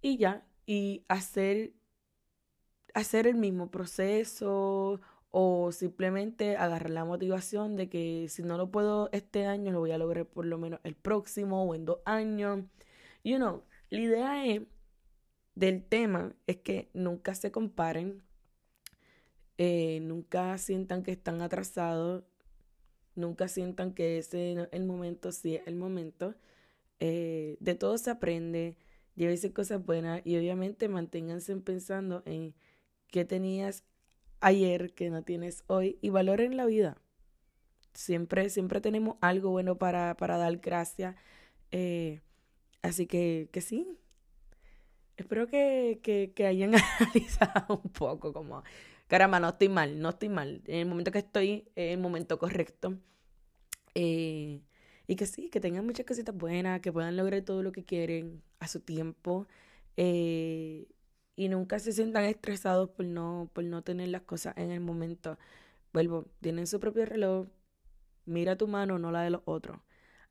Y 0.03 0.17
ya, 0.19 0.47
y 0.67 1.05
hacer, 1.09 1.73
hacer 2.95 3.27
el 3.27 3.37
mismo 3.37 3.71
proceso 3.71 5.01
o 5.31 5.73
simplemente 5.73 6.57
agarrar 6.57 6.91
la 6.91 7.05
motivación 7.05 7.77
de 7.77 7.89
que 7.89 8.27
si 8.29 8.43
no 8.43 8.57
lo 8.57 8.71
puedo 8.71 9.09
este 9.13 9.47
año, 9.47 9.73
lo 9.73 9.81
voy 9.81 9.93
a 9.93 9.99
lograr 9.99 10.27
por 10.27 10.45
lo 10.47 10.59
menos 10.59 10.81
el 10.85 10.97
próximo 10.97 11.65
o 11.65 11.75
en 11.75 11.85
dos 11.85 12.01
años. 12.05 12.65
You 13.25 13.37
know, 13.37 13.65
la 13.91 14.01
idea 14.01 14.47
es, 14.47 14.63
del 15.55 15.85
tema 15.85 16.35
es 16.47 16.59
que 16.59 16.91
nunca 16.95 17.35
se 17.35 17.51
comparen, 17.53 18.23
eh, 19.59 20.01
nunca 20.03 20.57
sientan 20.59 21.03
que 21.03 21.13
están 21.13 21.43
atrasados, 21.43 22.25
nunca 23.15 23.49
sientan 23.49 23.93
que 23.95 24.19
ese 24.19 24.53
es 24.53 24.69
el 24.73 24.87
momento, 24.87 25.33
sí 25.33 25.57
es 25.57 25.67
el 25.67 25.77
momento. 25.77 26.35
Eh, 27.01 27.57
de 27.61 27.75
todo 27.75 27.99
se 27.99 28.11
aprende, 28.11 28.77
llévese 29.17 29.53
cosas 29.53 29.85
buenas 29.85 30.21
y 30.25 30.37
obviamente 30.37 30.89
manténganse 30.89 31.57
pensando 31.57 32.23
en 32.27 32.55
qué 33.09 33.25
tenías 33.25 33.85
ayer 34.41 34.95
que 34.95 35.11
no 35.11 35.23
tienes 35.23 35.65
hoy 35.67 35.99
y 36.03 36.11
valoren 36.11 36.57
la 36.57 36.67
vida. 36.67 36.99
Siempre, 37.95 38.51
siempre 38.51 38.81
tenemos 38.81 39.17
algo 39.21 39.51
bueno 39.51 39.77
para, 39.79 40.17
para 40.17 40.37
dar 40.39 40.59
gracias. 40.59 41.17
Eh, 41.73 42.21
así 42.83 43.07
que, 43.07 43.49
que 43.53 43.61
sí. 43.61 43.87
Espero 45.17 45.47
que, 45.49 46.01
que, 46.03 46.33
que 46.35 46.47
hayan 46.47 46.75
analizado 47.01 47.83
un 47.85 47.91
poco 47.93 48.33
como, 48.33 48.63
caramba, 49.07 49.41
no 49.41 49.51
estoy 49.51 49.69
mal, 49.69 50.01
no 50.01 50.11
estoy 50.11 50.29
mal. 50.29 50.63
En 50.67 50.81
el 50.81 50.87
momento 50.87 51.11
que 51.13 51.19
estoy, 51.19 51.69
en 51.77 51.93
el 51.93 51.99
momento 51.99 52.39
correcto. 52.39 52.99
Eh, 53.95 54.61
y 55.11 55.17
que 55.17 55.27
sí, 55.27 55.51
que 55.51 55.59
tengan 55.61 55.85
muchas 55.87 56.07
cositas 56.07 56.37
buenas, 56.37 56.81
que 56.81 56.93
puedan 56.93 57.17
lograr 57.17 57.43
todo 57.43 57.65
lo 57.65 57.73
que 57.73 57.85
quieren 57.85 58.45
a 58.61 58.69
su 58.69 58.79
tiempo. 58.81 59.49
Eh, 59.97 60.87
y 61.37 61.49
nunca 61.49 61.81
se 61.81 61.93
sientan 61.93 62.25
estresados 62.27 62.91
por 62.91 63.07
no, 63.07 63.51
por 63.53 63.65
no 63.65 63.83
tener 63.83 64.09
las 64.11 64.23
cosas 64.23 64.55
en 64.57 64.71
el 64.71 64.79
momento. 64.81 65.37
Vuelvo, 65.93 66.27
tienen 66.41 66.69
su 66.69 66.79
propio 66.81 67.07
reloj, 67.07 67.49
mira 68.27 68.57
tu 68.57 68.69
mano, 68.69 68.99
no 69.01 69.11
la 69.13 69.23
de 69.23 69.31
los 69.31 69.43
otros. 69.47 69.81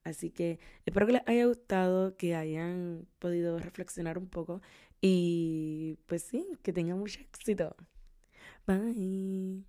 Así 0.03 0.31
que 0.31 0.59
espero 0.85 1.07
que 1.07 1.13
les 1.13 1.23
haya 1.27 1.45
gustado, 1.47 2.15
que 2.17 2.35
hayan 2.35 3.07
podido 3.19 3.59
reflexionar 3.59 4.17
un 4.17 4.29
poco 4.29 4.61
y 5.01 5.99
pues 6.07 6.23
sí, 6.23 6.47
que 6.63 6.73
tengan 6.73 6.99
mucho 6.99 7.19
éxito. 7.21 7.75
Bye. 8.67 9.68